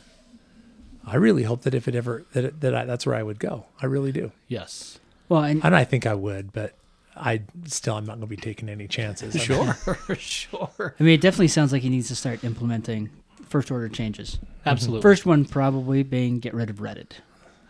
I 1.06 1.18
really 1.18 1.44
hope 1.44 1.64
that 1.64 1.74
if 1.74 1.90
it 1.90 1.96
ever 1.96 2.24
that 2.32 2.46
it, 2.46 2.62
that 2.62 2.74
I, 2.74 2.86
that's 2.86 3.06
where 3.06 3.16
I 3.16 3.24
would 3.24 3.38
go. 3.38 3.66
I 3.82 3.88
really 3.88 4.14
do, 4.14 4.32
yes. 4.48 4.98
Well, 5.28 5.44
and 5.44 5.64
and 5.64 5.76
I 5.76 5.84
think 5.84 6.06
I 6.06 6.14
would, 6.14 6.54
but 6.54 6.74
I 7.14 7.42
still 7.66 7.98
I'm 7.98 8.06
not 8.06 8.14
going 8.14 8.22
to 8.22 8.28
be 8.28 8.38
taking 8.38 8.70
any 8.70 8.88
chances. 8.88 9.36
Sure, 9.42 9.76
sure. 10.18 10.96
I 10.98 11.04
mean, 11.04 11.16
it 11.16 11.22
definitely 11.22 11.50
sounds 11.50 11.74
like 11.74 11.82
he 11.82 11.90
needs 11.90 12.08
to 12.08 12.16
start 12.16 12.46
implementing 12.46 13.10
first 13.50 13.72
order 13.72 13.90
changes. 13.90 14.40
Absolutely. 14.66 15.02
First 15.02 15.26
one 15.26 15.44
probably 15.44 16.04
being 16.04 16.40
get 16.40 16.54
rid 16.54 16.70
of 16.70 16.78
Reddit. 16.78 17.14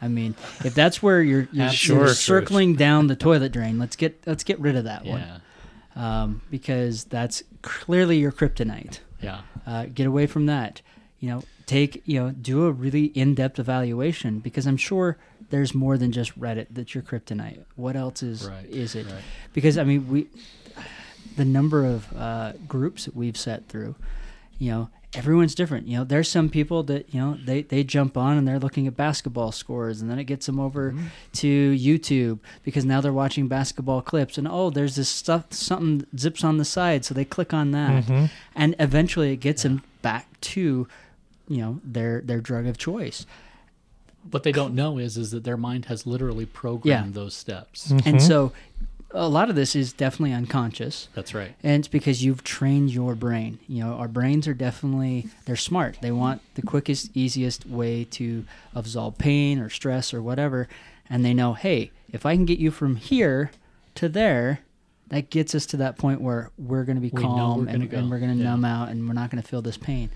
I 0.02 0.08
mean, 0.08 0.36
if 0.66 0.74
that's 0.74 1.04
where 1.04 1.22
you're, 1.22 1.48
you're, 1.52 1.66
Absolute 1.68 1.98
you're 2.00 2.08
circling 2.10 2.76
down 2.76 3.08
the 3.08 3.16
toilet 3.16 3.52
drain, 3.52 3.78
let's 3.80 3.96
get 3.96 4.22
let's 4.26 4.44
get 4.44 4.60
rid 4.60 4.76
of 4.76 4.86
that 4.86 5.06
one 5.06 5.42
um, 5.96 6.42
because 6.50 7.04
that's 7.06 7.44
clearly 7.62 8.18
your 8.18 8.32
kryptonite. 8.32 9.00
Yeah. 9.22 9.42
Uh, 9.66 9.86
get 9.86 10.08
away 10.08 10.26
from 10.28 10.48
that. 10.48 10.82
You 11.20 11.30
know, 11.30 11.44
take 11.68 12.02
you 12.06 12.20
know, 12.20 12.32
do 12.32 12.66
a 12.66 12.72
really 12.72 13.06
in-depth 13.06 13.60
evaluation 13.60 14.40
because 14.40 14.66
I'm 14.66 14.78
sure 14.78 15.18
there's 15.52 15.76
more 15.76 15.98
than 15.98 16.12
just 16.12 16.40
Reddit 16.40 16.68
that's 16.72 16.96
your 16.96 17.04
kryptonite. 17.04 17.64
What 17.76 17.96
else 17.96 18.24
is 18.24 18.48
Right, 18.48 18.66
is 18.66 18.96
it? 18.96 19.06
right. 19.06 19.22
Because 19.54 19.78
I 19.78 19.84
mean, 19.84 20.08
we 20.10 20.28
the 21.36 21.46
number 21.46 21.86
of 21.86 22.12
uh, 22.18 22.54
groups 22.68 23.06
that 23.06 23.16
we've 23.16 23.38
set 23.38 23.68
through, 23.68 23.96
you 24.58 24.72
know, 24.72 24.90
everyone's 25.14 25.54
different. 25.56 25.88
You 25.88 25.98
know, 25.98 26.04
there's 26.04 26.30
some 26.30 26.50
people 26.50 26.84
that 26.84 27.14
you 27.14 27.20
know 27.20 27.38
they 27.44 27.64
they 27.64 27.84
jump 27.84 28.16
on 28.18 28.38
and 28.38 28.48
they're 28.48 28.60
looking 28.60 28.88
at 28.88 28.96
basketball 28.96 29.52
scores, 29.52 30.02
and 30.02 30.10
then 30.10 30.20
it 30.20 30.26
gets 30.26 30.46
them 30.46 30.60
over 30.60 30.92
Mm-hmm. 30.92 31.06
to 31.34 31.76
YouTube 31.78 32.40
because 32.64 32.86
now 32.86 33.02
they're 33.02 33.14
watching 33.14 33.48
basketball 33.48 34.02
clips, 34.02 34.38
and 34.38 34.48
oh, 34.48 34.70
there's 34.70 34.96
this 34.96 35.10
stuff 35.10 35.52
something 35.54 36.06
zips 36.18 36.44
on 36.44 36.58
the 36.58 36.66
side, 36.66 37.04
so 37.06 37.14
they 37.14 37.26
click 37.26 37.54
on 37.54 37.72
that, 37.72 38.06
Mhm. 38.06 38.30
and 38.56 38.76
eventually 38.80 39.32
it 39.34 39.38
gets 39.38 39.64
them 39.64 39.82
back 40.02 40.28
to 40.42 40.88
you 41.48 41.58
know 41.58 41.80
their 41.84 42.22
their 42.22 42.40
drug 42.42 42.66
of 42.66 42.78
choice. 42.78 43.26
What 44.30 44.44
they 44.44 44.52
don't 44.52 44.76
know 44.76 45.00
is 45.00 45.18
is 45.18 45.32
that 45.32 45.44
their 45.44 45.58
mind 45.58 45.86
has 45.86 46.06
literally 46.06 46.46
programmed 46.46 47.16
those 47.16 47.34
steps. 47.34 47.92
And 48.06 48.22
so 48.22 48.52
a 49.14 49.28
lot 49.28 49.50
of 49.50 49.56
this 49.56 49.76
is 49.76 49.94
definitely 49.94 50.34
unconscious. 50.34 51.10
That's 51.14 51.34
right. 51.34 51.54
And 51.64 51.80
it's 51.80 51.88
because 51.88 52.24
you've 52.24 52.44
trained 52.44 52.92
your 52.92 53.16
brain. 53.16 53.60
You 53.68 53.84
know, 53.84 53.94
our 53.94 54.08
brains 54.08 54.48
are 54.48 54.54
definitely 54.54 55.28
they're 55.46 55.56
smart. 55.56 55.98
They 56.02 56.12
want 56.12 56.42
the 56.56 56.62
quickest, 56.62 57.12
easiest 57.16 57.66
way 57.66 58.06
to 58.12 58.46
absolve 58.74 59.18
pain 59.18 59.60
or 59.60 59.70
stress 59.70 60.14
or 60.14 60.22
whatever. 60.22 60.68
And 61.10 61.26
they 61.26 61.34
know, 61.34 61.54
hey, 61.54 61.92
if 62.12 62.26
I 62.26 62.36
can 62.36 62.46
get 62.46 62.60
you 62.60 62.72
from 62.72 62.96
here 62.96 63.52
to 63.96 64.08
there, 64.08 64.60
that 65.10 65.30
gets 65.30 65.54
us 65.54 65.66
to 65.68 65.78
that 65.78 65.98
point 65.98 66.22
where 66.22 66.52
we're 66.58 66.86
going 66.86 66.96
to 66.96 67.02
be 67.02 67.10
We 67.14 67.22
calm 67.22 67.66
we're 67.66 67.72
and, 67.72 67.94
and 67.94 68.10
we're 68.10 68.20
going 68.20 68.32
to 68.32 68.38
Yeah. 68.42 68.52
numb 68.52 68.64
out 68.64 68.90
and 68.90 69.06
we're 69.08 69.14
not 69.14 69.30
going 69.30 69.42
to 69.44 69.48
feel 69.48 69.62
this 69.62 69.78
pain. 69.78 70.10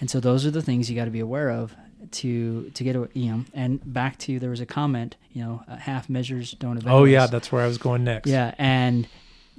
And 0.00 0.10
so 0.10 0.18
those 0.18 0.46
are 0.46 0.50
the 0.50 0.62
things 0.62 0.88
you 0.88 0.96
got 0.96 1.04
to 1.04 1.10
be 1.10 1.20
aware 1.20 1.50
of 1.50 1.74
to 2.12 2.70
to 2.74 2.84
get 2.84 2.96
a- 2.96 3.08
you 3.14 3.30
know. 3.30 3.44
And 3.54 3.80
back 3.92 4.18
to 4.18 4.38
there 4.38 4.50
was 4.50 4.60
a 4.60 4.66
comment, 4.66 5.16
you 5.32 5.42
know, 5.42 5.62
uh, 5.68 5.76
half 5.76 6.08
measures 6.08 6.52
don't 6.52 6.76
avail. 6.76 6.94
Oh 6.94 7.04
yeah, 7.04 7.26
that's 7.26 7.50
where 7.52 7.62
I 7.62 7.66
was 7.66 7.78
going 7.78 8.04
next. 8.04 8.28
Yeah, 8.28 8.54
and 8.58 9.06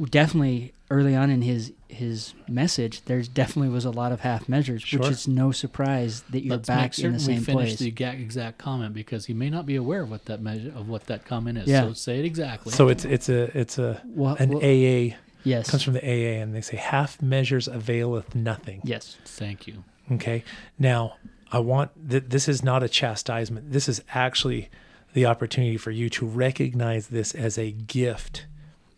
definitely 0.10 0.74
early 0.90 1.16
on 1.16 1.30
in 1.30 1.42
his 1.42 1.72
his 1.88 2.34
message, 2.48 3.02
there's 3.06 3.28
definitely 3.28 3.68
was 3.70 3.84
a 3.86 3.92
lot 3.92 4.12
of 4.14 4.22
half 4.22 4.48
measures, 4.48 4.82
Sure. 4.82 5.02
which 5.02 5.10
is 5.10 5.28
no 5.28 5.52
surprise 5.52 6.22
that 6.30 6.42
you're 6.42 6.56
Let's 6.56 6.68
back 6.68 6.78
make 6.78 6.86
in 6.86 6.94
certain 6.94 7.12
the 7.14 7.18
we 7.18 7.36
same 7.36 7.44
finish 7.44 7.68
place. 7.70 7.80
the 7.80 7.88
exact, 7.90 8.20
exact 8.22 8.58
comment 8.60 8.94
because 8.94 9.26
he 9.26 9.34
may 9.34 9.50
not 9.50 9.66
be 9.66 9.76
aware 9.76 10.02
of 10.02 10.10
what 10.10 10.26
that 10.26 10.42
measure 10.42 10.70
of 10.76 10.88
what 10.88 11.06
that 11.08 11.26
comment 11.26 11.58
is. 11.58 11.68
Yeah. 11.68 11.82
So 11.88 11.94
say 11.94 12.20
it 12.20 12.26
exactly. 12.26 12.72
So 12.72 12.88
it's 12.88 13.04
it's 13.06 13.28
a 13.30 13.56
it's 13.58 13.78
a 13.78 14.02
Well- 14.06 14.36
an 14.40 14.50
well- 14.52 14.60
AA 14.64 15.16
yes, 15.44 15.70
comes 15.70 15.84
from 15.84 15.94
the 15.94 16.06
AA, 16.06 16.40
and 16.42 16.56
they 16.56 16.62
say 16.62 16.78
half 16.78 17.22
measures 17.22 17.68
availeth 17.68 18.34
nothing. 18.34 18.82
yes, 18.86 19.18
Thank 19.26 19.68
you. 19.68 19.84
Okay. 20.14 20.44
Now, 20.80 21.16
I 21.52 21.60
want 21.60 21.92
that 22.10 22.30
this 22.30 22.48
is 22.48 22.64
not 22.64 22.84
a 22.84 22.90
chastisement. 22.90 23.72
This 23.72 23.90
is 23.90 24.02
actually 24.14 24.70
the 25.14 25.26
opportunity 25.26 25.78
for 25.78 25.92
you 25.92 26.10
to 26.10 26.26
recognize 26.26 27.08
this 27.08 27.36
as 27.36 27.58
a 27.58 27.72
gift 27.72 28.46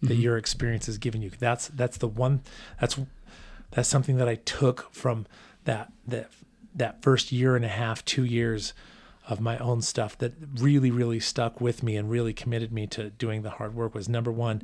that 0.02 0.14
mm-hmm. 0.14 0.22
your 0.22 0.38
experience 0.38 0.86
has 0.86 0.98
given 0.98 1.22
you. 1.22 1.32
That's 1.40 1.70
that's 1.70 1.98
the 1.98 2.08
one 2.08 2.42
that's 2.80 3.00
that's 3.72 3.90
something 3.90 4.18
that 4.18 4.30
I 4.30 4.36
took 4.36 4.94
from 4.94 5.26
that 5.66 5.92
that 6.08 6.30
that 6.76 7.02
first 7.02 7.32
year 7.32 7.56
and 7.56 7.66
a 7.66 7.70
half, 7.70 8.04
2 8.06 8.24
years 8.24 8.74
of 9.28 9.40
my 9.40 9.58
own 9.60 9.82
stuff 9.82 10.18
that 10.18 10.34
really 10.58 10.92
really 10.92 11.20
stuck 11.20 11.62
with 11.62 11.82
me 11.82 11.96
and 11.96 12.10
really 12.10 12.34
committed 12.34 12.72
me 12.72 12.86
to 12.88 13.10
doing 13.12 13.42
the 13.42 13.52
hard 13.52 13.74
work 13.74 13.96
was 13.96 14.10
number 14.10 14.32
1 14.32 14.64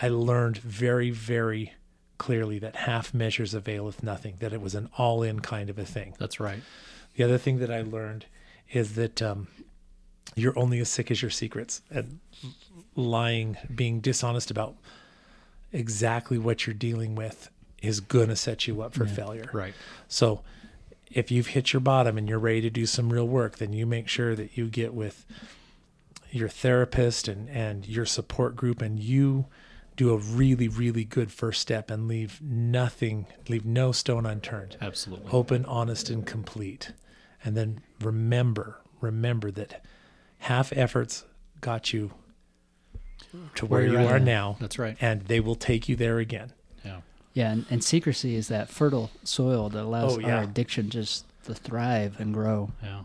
I 0.00 0.08
learned 0.08 0.58
very 0.58 1.10
very 1.10 1.72
clearly 2.16 2.60
that 2.60 2.76
half 2.76 3.12
measures 3.12 3.54
availeth 3.54 4.02
nothing 4.04 4.36
that 4.38 4.52
it 4.52 4.60
was 4.60 4.76
an 4.76 4.88
all 4.96 5.24
in 5.24 5.40
kind 5.40 5.68
of 5.68 5.78
a 5.78 5.84
thing 5.84 6.14
That's 6.16 6.38
right. 6.38 6.60
The 7.18 7.24
other 7.24 7.36
thing 7.36 7.58
that 7.58 7.70
I 7.70 7.82
learned 7.82 8.26
is 8.70 8.94
that 8.94 9.20
um, 9.20 9.48
you're 10.36 10.56
only 10.56 10.78
as 10.78 10.88
sick 10.88 11.10
as 11.10 11.20
your 11.20 11.32
secrets 11.32 11.82
and 11.90 12.20
lying, 12.94 13.56
being 13.74 13.98
dishonest 13.98 14.52
about 14.52 14.76
exactly 15.72 16.38
what 16.38 16.64
you're 16.64 16.74
dealing 16.74 17.16
with 17.16 17.50
is 17.82 17.98
going 17.98 18.28
to 18.28 18.36
set 18.36 18.68
you 18.68 18.82
up 18.82 18.94
for 18.94 19.04
failure. 19.04 19.50
Right. 19.52 19.74
So 20.06 20.42
if 21.10 21.32
you've 21.32 21.48
hit 21.48 21.72
your 21.72 21.80
bottom 21.80 22.16
and 22.18 22.28
you're 22.28 22.38
ready 22.38 22.60
to 22.60 22.70
do 22.70 22.86
some 22.86 23.12
real 23.12 23.26
work, 23.26 23.58
then 23.58 23.72
you 23.72 23.84
make 23.84 24.06
sure 24.06 24.36
that 24.36 24.56
you 24.56 24.68
get 24.68 24.94
with 24.94 25.26
your 26.30 26.48
therapist 26.48 27.26
and, 27.26 27.48
and 27.48 27.84
your 27.84 28.06
support 28.06 28.54
group 28.54 28.80
and 28.80 29.00
you 29.00 29.46
do 29.96 30.12
a 30.12 30.16
really, 30.16 30.68
really 30.68 31.02
good 31.02 31.32
first 31.32 31.60
step 31.60 31.90
and 31.90 32.06
leave 32.06 32.40
nothing, 32.40 33.26
leave 33.48 33.64
no 33.64 33.90
stone 33.90 34.24
unturned 34.24 34.76
Absolutely. 34.80 35.28
open, 35.32 35.64
honest, 35.64 36.10
and 36.10 36.24
complete. 36.24 36.92
And 37.44 37.56
then 37.56 37.80
remember, 38.00 38.80
remember 39.00 39.50
that 39.52 39.84
half 40.38 40.72
efforts 40.76 41.24
got 41.60 41.92
you 41.92 42.12
to 43.54 43.66
where, 43.66 43.80
Where 43.80 43.86
you 43.86 43.92
you're 43.98 44.08
are 44.12 44.16
at. 44.16 44.22
now, 44.22 44.56
That's 44.60 44.78
right. 44.78 44.96
and 45.00 45.22
they 45.22 45.40
will 45.40 45.54
take 45.54 45.88
you 45.88 45.96
there 45.96 46.18
again. 46.18 46.52
Yeah. 46.84 47.00
yeah, 47.34 47.50
and, 47.52 47.66
and 47.70 47.84
secrecy 47.84 48.34
is 48.34 48.48
that 48.48 48.68
fertile 48.70 49.10
soil 49.24 49.68
that 49.70 49.82
allows 49.82 50.16
Oh, 50.16 50.20
yeah. 50.20 50.36
our 50.38 50.42
addiction 50.44 50.88
just 50.90 51.24
to 51.44 51.54
thrive 51.54 52.18
and 52.20 52.32
grow. 52.32 52.72
Yeah. 52.82 53.02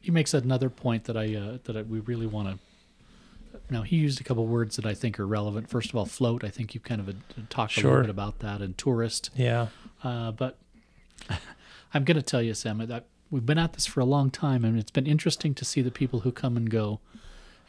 He 0.00 0.10
makes 0.10 0.32
another 0.34 0.70
point 0.70 1.04
that 1.04 1.16
I 1.16 1.34
uh, 1.34 1.58
that 1.64 1.76
I, 1.76 1.82
we 1.82 1.98
really 2.00 2.26
want 2.28 2.48
to. 2.48 3.60
Now 3.68 3.82
he 3.82 3.96
used 3.96 4.20
a 4.20 4.24
couple 4.24 4.46
words 4.46 4.76
that 4.76 4.86
I 4.86 4.94
think 4.94 5.18
are 5.18 5.26
relevant. 5.26 5.68
First 5.68 5.90
of 5.90 5.96
all, 5.96 6.06
float. 6.06 6.44
I 6.44 6.48
think 6.48 6.74
you 6.74 6.80
kind 6.80 7.00
of 7.00 7.08
uh, 7.08 7.12
talked 7.50 7.76
a 7.76 7.80
little 7.82 8.02
bit 8.02 8.10
about 8.10 8.38
that, 8.38 8.60
and 8.62 8.78
tourist. 8.78 9.30
Yeah. 9.34 9.66
Uh, 10.04 10.30
but 10.30 10.58
I'm 11.92 12.04
going 12.04 12.16
to 12.16 12.22
tell 12.22 12.40
you, 12.40 12.54
Sam, 12.54 12.78
that 12.86 13.06
we've 13.30 13.46
been 13.46 13.58
at 13.58 13.72
this 13.74 13.86
for 13.86 14.00
a 14.00 14.04
long 14.04 14.30
time, 14.30 14.64
and 14.64 14.78
it's 14.78 14.90
been 14.90 15.06
interesting 15.06 15.54
to 15.54 15.64
see 15.64 15.82
the 15.82 15.90
people 15.90 16.20
who 16.20 16.32
come 16.32 16.56
and 16.56 16.70
go, 16.70 17.00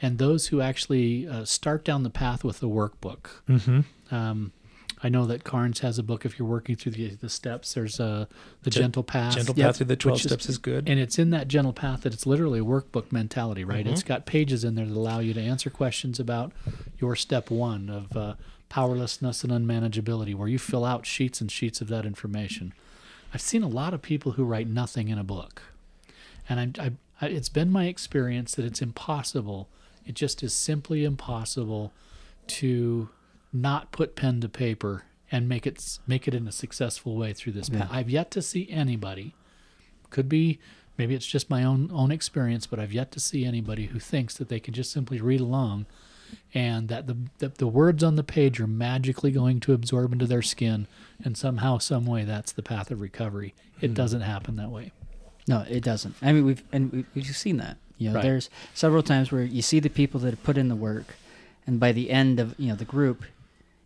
and 0.01 0.17
those 0.17 0.47
who 0.47 0.61
actually 0.61 1.27
uh, 1.27 1.45
start 1.45 1.83
down 1.83 2.03
the 2.03 2.09
path 2.09 2.43
with 2.43 2.59
the 2.59 2.69
workbook. 2.69 3.27
Mm-hmm. 3.49 4.13
Um, 4.15 4.51
I 5.03 5.09
know 5.09 5.25
that 5.27 5.43
Carnes 5.43 5.79
has 5.81 5.99
a 5.99 6.03
book. 6.03 6.25
If 6.25 6.39
you're 6.39 6.47
working 6.47 6.75
through 6.75 6.93
the, 6.93 7.09
the 7.09 7.29
steps, 7.29 7.75
there's 7.75 7.99
uh, 7.99 8.25
the 8.63 8.71
Gen- 8.71 8.83
gentle 8.83 9.03
path. 9.03 9.35
Gentle 9.35 9.53
Yep. 9.55 9.67
path 9.67 9.77
through 9.77 9.85
the 9.85 9.95
12 9.95 10.13
Which 10.15 10.25
is- 10.25 10.31
steps 10.31 10.49
is 10.49 10.57
good. 10.57 10.89
And 10.89 10.99
it's 10.99 11.19
in 11.19 11.29
that 11.31 11.47
gentle 11.47 11.73
path 11.73 12.01
that 12.01 12.13
it's 12.13 12.25
literally 12.25 12.59
a 12.59 12.63
workbook 12.63 13.11
mentality, 13.11 13.63
right? 13.63 13.85
It's 13.85 14.01
got 14.01 14.25
pages 14.25 14.63
in 14.63 14.73
there 14.73 14.87
that 14.87 14.95
allow 14.97 15.19
you 15.19 15.35
to 15.35 15.41
answer 15.41 15.69
questions 15.69 16.19
about 16.19 16.51
your 16.99 17.15
step 17.15 17.51
one 17.51 17.91
of 17.91 18.17
uh, 18.17 18.33
powerlessness 18.69 19.43
and 19.43 19.51
unmanageability, 19.53 20.33
where 20.33 20.47
you 20.47 20.57
fill 20.57 20.83
out 20.83 21.05
sheets 21.05 21.41
and 21.41 21.51
sheets 21.51 21.79
of 21.79 21.89
that 21.89 22.03
information. 22.05 22.73
I've 23.33 23.41
seen 23.41 23.63
a 23.63 23.67
lot 23.67 23.93
of 23.93 24.01
people 24.01 24.33
who 24.33 24.43
write 24.43 24.67
nothing 24.67 25.09
in 25.09 25.17
a 25.17 25.23
book, 25.23 25.61
and 26.47 26.59
I, 26.79 26.85
I, 26.85 26.91
I, 27.21 27.29
it's 27.29 27.49
been 27.49 27.71
my 27.71 27.85
experience 27.85 28.55
that 28.55 28.65
it's 28.65 28.81
impossible. 28.81 29.67
It 30.05 30.15
just 30.15 30.41
is 30.43 30.53
simply 30.53 31.03
impossible 31.03 31.91
to 32.47 33.09
not 33.51 33.91
put 33.91 34.15
pen 34.15 34.41
to 34.41 34.49
paper 34.49 35.03
and 35.31 35.49
make 35.49 35.67
it 35.67 35.99
make 36.07 36.27
it 36.27 36.33
in 36.33 36.47
a 36.47 36.51
successful 36.51 37.15
way 37.17 37.33
through 37.33 37.53
this 37.53 37.69
path. 37.69 37.89
I've 37.91 38.09
yet 38.09 38.31
to 38.31 38.41
see 38.41 38.69
anybody 38.69 39.33
could 40.09 40.29
be 40.29 40.59
maybe 40.97 41.13
it's 41.15 41.25
just 41.25 41.49
my 41.49 41.63
own 41.63 41.89
own 41.93 42.11
experience 42.11 42.65
but 42.65 42.79
i've 42.79 42.93
yet 42.93 43.11
to 43.11 43.19
see 43.19 43.45
anybody 43.45 43.87
who 43.87 43.99
thinks 43.99 44.35
that 44.37 44.49
they 44.49 44.59
can 44.59 44.73
just 44.73 44.91
simply 44.91 45.21
read 45.21 45.39
along 45.41 45.85
and 46.53 46.89
that 46.89 47.07
the, 47.07 47.17
the 47.39 47.49
the 47.49 47.67
words 47.67 48.03
on 48.03 48.15
the 48.15 48.23
page 48.23 48.59
are 48.59 48.67
magically 48.67 49.31
going 49.31 49.59
to 49.59 49.73
absorb 49.73 50.13
into 50.13 50.25
their 50.25 50.41
skin 50.41 50.87
and 51.23 51.37
somehow 51.37 51.77
some 51.77 52.05
way 52.05 52.23
that's 52.23 52.51
the 52.51 52.63
path 52.63 52.91
of 52.91 53.01
recovery 53.01 53.53
it 53.81 53.89
hmm. 53.89 53.93
doesn't 53.93 54.21
happen 54.21 54.55
that 54.55 54.69
way 54.69 54.91
No, 55.47 55.63
it 55.69 55.81
doesn't. 55.83 56.15
I 56.21 56.33
mean, 56.33 56.45
we've 56.45 56.63
and 56.71 56.91
we- 56.91 57.05
we've 57.15 57.35
seen 57.35 57.57
that 57.57 57.77
You 57.97 58.09
know, 58.09 58.15
Right. 58.15 58.23
there's 58.23 58.49
several 58.73 59.01
times 59.01 59.31
where 59.31 59.43
you 59.43 59.61
see 59.61 59.79
the 59.79 59.89
people 59.89 60.19
that 60.21 60.31
have 60.31 60.43
put 60.43 60.57
in 60.57 60.67
the 60.67 60.75
work, 60.75 61.15
and 61.65 61.79
by 61.79 61.91
the 61.93 62.11
end 62.11 62.39
of 62.39 62.53
you 62.59 62.67
know 62.69 62.75
the 62.75 62.85
group, 62.85 63.23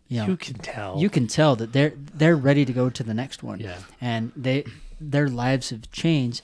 you 0.08 0.18
know 0.18 0.26
You 0.26 0.36
can 0.36 0.54
tell. 0.58 0.98
you 0.98 1.08
can 1.08 1.26
tell 1.28 1.56
that 1.56 1.72
they're 1.72 1.94
they're 1.96 2.36
ready 2.36 2.64
to 2.64 2.72
go 2.72 2.90
to 2.90 3.02
the 3.02 3.14
next 3.14 3.42
one. 3.42 3.60
Yeah. 3.60 3.78
and 4.00 4.32
they 4.36 4.64
their 5.00 5.28
lives 5.28 5.70
have 5.70 5.90
changed 5.92 6.42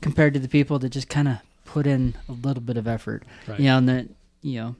compared 0.00 0.34
to 0.34 0.40
the 0.40 0.48
people 0.48 0.78
that 0.80 0.90
just 0.90 1.08
kind 1.08 1.28
of 1.28 1.36
put 1.64 1.86
in 1.86 2.14
a 2.28 2.32
little 2.32 2.62
bit 2.62 2.76
of 2.76 2.86
effort. 2.86 3.22
Right. 3.46 3.58
You 3.60 3.66
know, 3.66 3.78
and 3.78 3.88
then 3.88 4.14
you 4.42 4.60
know, 4.60 4.76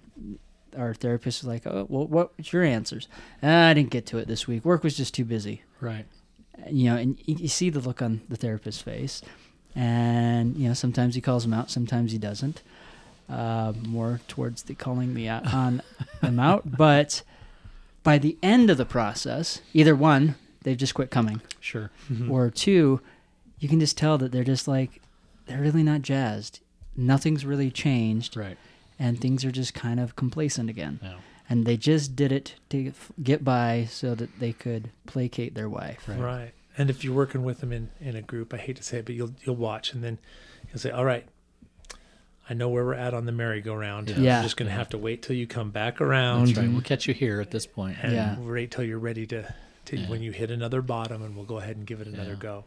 our 0.76 0.94
therapist 0.94 1.42
is 1.42 1.46
like, 1.48 1.66
"Oh, 1.66 1.86
well, 1.88 2.06
what's 2.06 2.52
your 2.52 2.62
answers?" 2.64 3.08
"Ah, 3.42 3.68
I 3.68 3.74
didn't 3.74 3.90
get 3.90 4.06
to 4.06 4.18
it 4.18 4.26
this 4.28 4.46
week. 4.48 4.64
Work 4.64 4.82
was 4.84 4.96
just 4.96 5.14
too 5.14 5.24
busy. 5.24 5.62
Right. 5.80 6.06
You 6.70 6.84
know, 6.90 6.96
and 6.96 7.18
you, 7.26 7.36
you 7.36 7.48
see 7.48 7.70
the 7.70 7.80
look 7.80 8.00
on 8.02 8.20
the 8.28 8.36
therapist's 8.36 8.82
face, 8.82 9.22
and 9.74 10.56
you 10.56 10.68
know, 10.68 10.74
sometimes 10.74 11.14
he 11.14 11.20
calls 11.20 11.42
them 11.44 11.52
out, 11.54 11.70
sometimes 11.70 12.12
he 12.12 12.18
doesn't. 12.18 12.62
Uh, 13.28 13.72
more 13.86 14.20
towards 14.28 14.64
the 14.64 14.74
calling 14.74 15.14
me 15.14 15.26
out 15.26 15.46
on 15.54 15.80
them 16.20 16.38
out, 16.38 16.76
but 16.76 17.22
by 18.02 18.18
the 18.18 18.36
end 18.42 18.68
of 18.68 18.76
the 18.76 18.84
process, 18.84 19.60
either 19.72 19.94
one, 19.96 20.34
they've 20.62 20.76
just 20.76 20.92
quit 20.94 21.10
coming 21.10 21.40
Sure. 21.58 21.90
Mhm. 22.12 22.30
or 22.30 22.50
two, 22.50 23.00
you 23.58 23.66
can 23.68 23.80
just 23.80 23.96
tell 23.96 24.18
that 24.18 24.30
they're 24.30 24.44
just 24.44 24.68
like 24.68 25.00
they're 25.46 25.60
really 25.62 25.82
not 25.82 26.02
jazzed. 26.02 26.60
Nothing's 26.96 27.44
really 27.46 27.70
changed, 27.70 28.36
Right. 28.36 28.58
And 28.98 29.20
things 29.20 29.44
are 29.44 29.50
just 29.52 29.74
kind 29.74 29.98
of 30.00 30.16
complacent 30.16 30.70
again. 30.70 31.00
Yeah. 31.02 31.14
And 31.48 31.66
they 31.66 31.76
just 31.76 32.16
did 32.16 32.32
it 32.32 32.54
to 32.70 32.88
f- 32.88 33.12
get 33.22 33.44
by 33.44 33.86
so 33.90 34.14
that 34.14 34.38
they 34.40 34.52
could 34.52 34.90
placate 35.06 35.54
their 35.54 35.68
wife. 35.68 36.08
Right. 36.08 36.18
Right. 36.18 36.52
And 36.78 36.88
if 36.90 37.04
you're 37.04 37.14
working 37.14 37.42
with 37.44 37.60
them 37.60 37.70
in, 37.72 37.90
in 38.00 38.16
a 38.16 38.22
group, 38.22 38.52
I 38.54 38.56
hate 38.56 38.76
to 38.76 38.82
say 38.82 38.98
it, 38.98 39.04
but 39.06 39.14
you'll 39.14 39.32
you'll 39.44 39.56
watch 39.56 39.92
and 39.92 40.02
then 40.02 40.18
you'll 40.70 40.78
say, 40.80 40.90
All 40.90 41.04
right, 41.04 41.24
I 42.48 42.54
know 42.54 42.68
where 42.68 42.84
we're 42.84 42.94
at 42.94 43.14
on 43.14 43.26
the 43.26 43.32
merry-go-round. 43.32 44.10
Yeah. 44.10 44.18
Yeah. 44.18 44.36
I'm 44.38 44.42
just 44.42 44.56
gonna 44.56 44.70
have 44.70 44.88
to 44.90 44.98
wait 44.98 45.22
till 45.22 45.36
you 45.36 45.46
come 45.46 45.70
back 45.70 46.00
around 46.00 46.46
That's 46.46 46.58
right. 46.58 46.66
Mhm. 46.68 46.72
We'll 46.72 46.82
catch 46.82 47.06
you 47.06 47.14
here 47.14 47.40
at 47.40 47.50
this 47.50 47.66
point. 47.66 47.98
and 48.02 48.12
Yeah. 48.12 48.38
wait 48.38 48.70
till 48.70 48.84
you're 48.84 48.98
ready 48.98 49.26
to, 49.28 49.54
to 49.86 49.96
Yeah. 49.96 50.08
when 50.08 50.22
you 50.22 50.32
hit 50.32 50.50
another 50.50 50.82
bottom 50.82 51.22
and 51.22 51.36
we'll 51.36 51.44
go 51.46 51.58
ahead 51.58 51.76
and 51.76 51.86
give 51.86 52.00
it 52.00 52.06
another 52.08 52.30
Yeah. 52.32 52.36
go. 52.40 52.64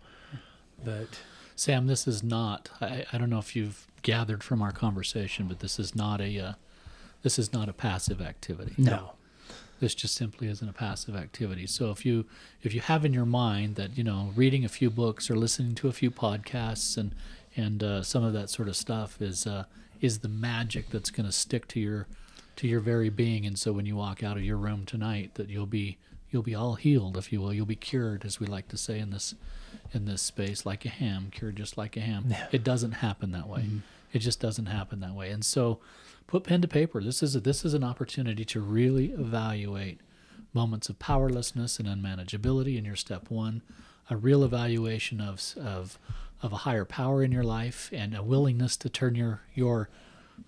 But 0.84 1.20
Sam, 1.58 1.88
this 1.88 2.08
is 2.08 2.22
not. 2.22 2.70
I, 2.80 3.04
I 3.12 3.18
don't 3.18 3.32
know 3.32 3.40
if 3.40 3.56
you've 3.56 3.88
gathered 4.04 4.44
from 4.44 4.62
our 4.62 4.72
conversation, 4.72 5.48
but 5.48 5.60
this 5.60 5.80
is 5.80 5.96
not 5.96 6.22
a. 6.22 6.40
Uh, 6.40 6.54
this 7.24 7.40
is 7.40 7.52
not 7.52 7.68
a 7.68 7.74
passive 7.74 8.22
activity. 8.22 8.76
No. 8.78 9.14
This 9.80 9.96
just 9.96 10.14
simply 10.14 10.48
isn't 10.50 10.70
a 10.70 10.74
passive 10.74 11.16
activity. 11.16 11.66
So 11.66 11.90
if 11.90 12.06
you 12.06 12.26
if 12.62 12.76
you 12.76 12.82
have 12.82 13.04
in 13.04 13.12
your 13.12 13.26
mind 13.26 13.76
that 13.76 13.98
you 13.98 14.04
know 14.04 14.32
reading 14.36 14.64
a 14.64 14.70
few 14.70 14.92
books 14.92 15.32
or 15.32 15.36
listening 15.36 15.74
to 15.76 15.88
a 15.88 15.92
few 15.92 16.12
podcasts 16.12 16.96
and 16.96 17.16
and 17.56 17.84
uh, 17.84 18.04
some 18.04 18.24
of 18.24 18.34
that 18.34 18.52
sort 18.52 18.68
of 18.68 18.76
stuff 18.76 19.20
is 19.20 19.48
uh, 19.48 19.66
is 20.00 20.20
the 20.20 20.30
magic 20.30 20.92
that's 20.92 21.10
going 21.10 21.26
to 21.26 21.32
stick 21.32 21.68
to 21.70 21.80
your 21.80 22.08
to 22.58 22.68
your 22.68 22.82
very 22.82 23.10
being, 23.10 23.48
and 23.48 23.58
so 23.58 23.72
when 23.72 23.88
you 23.88 23.96
walk 23.96 24.24
out 24.24 24.38
of 24.38 24.44
your 24.44 24.58
room 24.58 24.86
tonight, 24.86 25.32
that 25.36 25.50
you'll 25.50 25.66
be 25.66 25.98
you'll 26.38 26.44
be 26.44 26.54
all 26.54 26.76
healed, 26.76 27.18
if 27.18 27.34
you 27.34 27.42
will. 27.42 27.52
You'll 27.52 27.66
be 27.66 27.76
cured, 27.76 28.24
as 28.24 28.40
we 28.40 28.46
like 28.46 28.68
to 28.68 28.78
say 28.78 29.00
in 29.00 29.10
this 29.10 29.34
in 29.92 30.06
this 30.06 30.22
space, 30.22 30.68
like 30.68 30.86
a 30.86 30.90
ham, 30.90 31.30
cured 31.32 31.56
just 31.56 31.80
like 31.80 31.98
a 31.98 32.00
ham. 32.00 32.26
Yeah. 32.28 32.46
It 32.52 32.64
doesn't 32.64 32.92
happen 32.92 33.32
that 33.32 33.48
way. 33.48 33.62
Mm-hmm. 33.62 33.78
It 34.14 34.20
just 34.20 34.40
doesn't 34.40 34.68
happen 34.68 35.00
that 35.00 35.16
way. 35.16 35.32
And 35.32 35.44
so, 35.44 35.80
put 36.28 36.44
pen 36.44 36.62
to 36.62 36.68
paper. 36.68 37.04
This 37.04 37.24
is 37.24 37.36
a, 37.36 37.40
this 37.40 37.66
is 37.66 37.74
an 37.74 37.84
opportunity 37.84 38.46
to 38.46 38.60
really 38.60 39.08
evaluate 39.14 40.00
moments 40.54 40.90
of 40.90 41.00
powerlessness 41.00 41.80
and 41.80 41.88
unmanageability 41.88 42.78
in 42.78 42.86
your 42.86 42.96
step 42.96 43.32
one, 43.32 43.64
a 44.12 44.16
real 44.16 44.44
evaluation 44.44 45.20
of 45.20 45.42
of 45.58 45.98
of 46.44 46.54
a 46.54 46.58
higher 46.58 46.86
power 46.86 47.24
in 47.24 47.32
your 47.32 47.44
life, 47.44 47.90
and 47.92 48.16
a 48.16 48.22
willingness 48.22 48.78
to 48.78 48.90
turn 48.90 49.16
your 49.16 49.42
your 49.56 49.90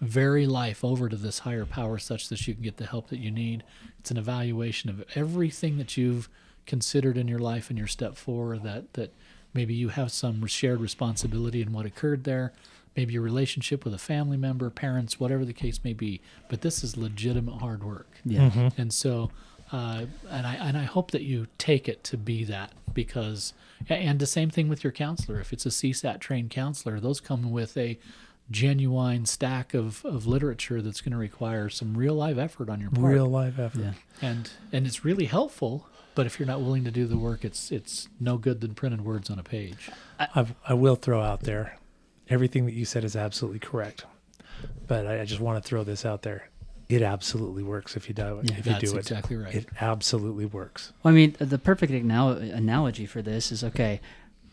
very 0.02 0.45
life 0.47 0.84
over 0.84 1.10
to 1.10 1.15
this 1.15 1.39
higher 1.39 1.65
power 1.65 1.97
such 1.97 2.30
that 2.30 2.47
you 2.47 2.54
can 2.54 2.63
get 2.63 2.78
the 2.78 2.86
help 2.86 3.10
that 3.10 3.19
you 3.19 3.32
need. 3.32 3.63
It's 3.99 4.12
an 4.12 4.17
evaluation 4.17 4.89
of 4.89 5.04
everything 5.15 5.78
that 5.78 5.97
you've 5.97 6.30
considered 6.65 7.17
in 7.17 7.28
your 7.28 7.39
life 7.39 7.71
in 7.71 7.78
your 7.78 7.88
step 7.88 8.15
four 8.15 8.58
that 8.60 8.93
that 8.93 9.12
maybe 9.56 9.73
you 9.73 9.89
have 9.89 10.12
some 10.12 10.45
shared 10.45 10.80
responsibility 10.80 11.62
in 11.63 11.73
what 11.73 11.84
occurred 11.84 12.23
there 12.25 12.54
maybe 12.95 13.13
your 13.13 13.23
relationship 13.23 13.84
with 13.84 13.91
a 13.93 13.97
family 13.97 14.38
member 14.38 14.69
parents 14.69 15.19
whatever 15.19 15.43
the 15.43 15.54
case 15.54 15.80
may 15.84 15.93
be 15.93 16.21
but 16.47 16.62
this 16.62 16.84
is 16.84 16.95
legitimate 16.95 17.56
hard 17.56 17.84
work 17.84 18.08
Yeah. 18.23 18.52
Mhm. 18.52 18.78
and 18.78 18.93
so 18.93 19.32
uh, 19.71 20.06
and 20.30 20.45
I 20.45 20.54
and 20.56 20.78
I 20.78 20.84
hope 20.84 21.10
that 21.10 21.23
you 21.23 21.47
take 21.58 21.89
it 21.89 22.04
to 22.04 22.17
be 22.17 22.43
that 22.43 22.71
because 22.93 23.54
and 23.89 24.19
the 24.19 24.28
same 24.28 24.52
thing 24.52 24.67
with 24.69 24.84
your 24.84 24.93
counselor 24.93 25.39
if 25.39 25.52
it's 25.52 25.65
a 25.65 25.69
CSAT 25.69 26.19
trained 26.19 26.52
counselor 26.52 26.99
those 26.99 27.19
come 27.19 27.49
with 27.52 27.75
a 27.78 27.97
genuine 28.51 29.25
stack 29.25 29.73
of, 29.73 30.03
of 30.05 30.25
literature 30.25 30.81
that's 30.81 31.01
going 31.01 31.12
to 31.12 31.17
require 31.17 31.69
some 31.69 31.95
real 31.95 32.15
live 32.15 32.38
effort 32.39 32.69
on 32.69 32.81
your 32.81 32.89
part 32.89 33.13
real 33.13 33.27
life 33.27 33.59
effort. 33.59 33.79
Yeah. 33.79 33.93
and 34.21 34.49
and 34.71 34.88
it's 34.88 35.05
really 35.05 35.25
helpful 35.25 35.88
but 36.15 36.25
if 36.25 36.39
you're 36.39 36.47
not 36.47 36.59
willing 36.59 36.83
to 36.83 36.91
do 36.91 37.05
the 37.05 37.17
work 37.17 37.45
it's 37.45 37.71
it's 37.71 38.09
no 38.19 38.38
good 38.38 38.59
than 38.62 38.73
printed 38.73 39.01
words 39.05 39.29
on 39.29 39.38
a 39.38 39.43
page 39.43 39.89
I've, 40.35 40.53
I 40.67 40.73
will 40.73 40.95
throw 40.95 41.21
out 41.21 41.41
there 41.41 41.77
everything 42.29 42.65
that 42.65 42.73
you 42.73 42.85
said 42.85 43.03
is 43.03 43.15
absolutely 43.15 43.59
correct, 43.59 44.05
but 44.88 45.07
I, 45.07 45.21
I 45.21 45.25
just 45.25 45.41
want 45.41 45.62
to 45.63 45.67
throw 45.67 45.83
this 45.83 46.05
out 46.05 46.21
there. 46.21 46.49
It 46.88 47.01
absolutely 47.01 47.63
works 47.63 47.95
if 47.95 48.07
you 48.07 48.13
do 48.15 48.39
it. 48.39 48.51
Yeah, 48.51 48.57
if 48.57 48.65
you 48.65 48.71
that's 48.73 48.91
do 48.91 48.97
it, 48.97 48.99
exactly 49.01 49.35
right 49.35 49.53
it 49.55 49.67
absolutely 49.79 50.45
works. 50.45 50.91
Well, 51.03 51.12
I 51.13 51.15
mean, 51.15 51.35
the 51.39 51.57
perfect 51.59 51.91
anal- 51.91 52.31
analogy 52.31 53.05
for 53.05 53.21
this 53.21 53.51
is 53.51 53.63
okay. 53.63 54.01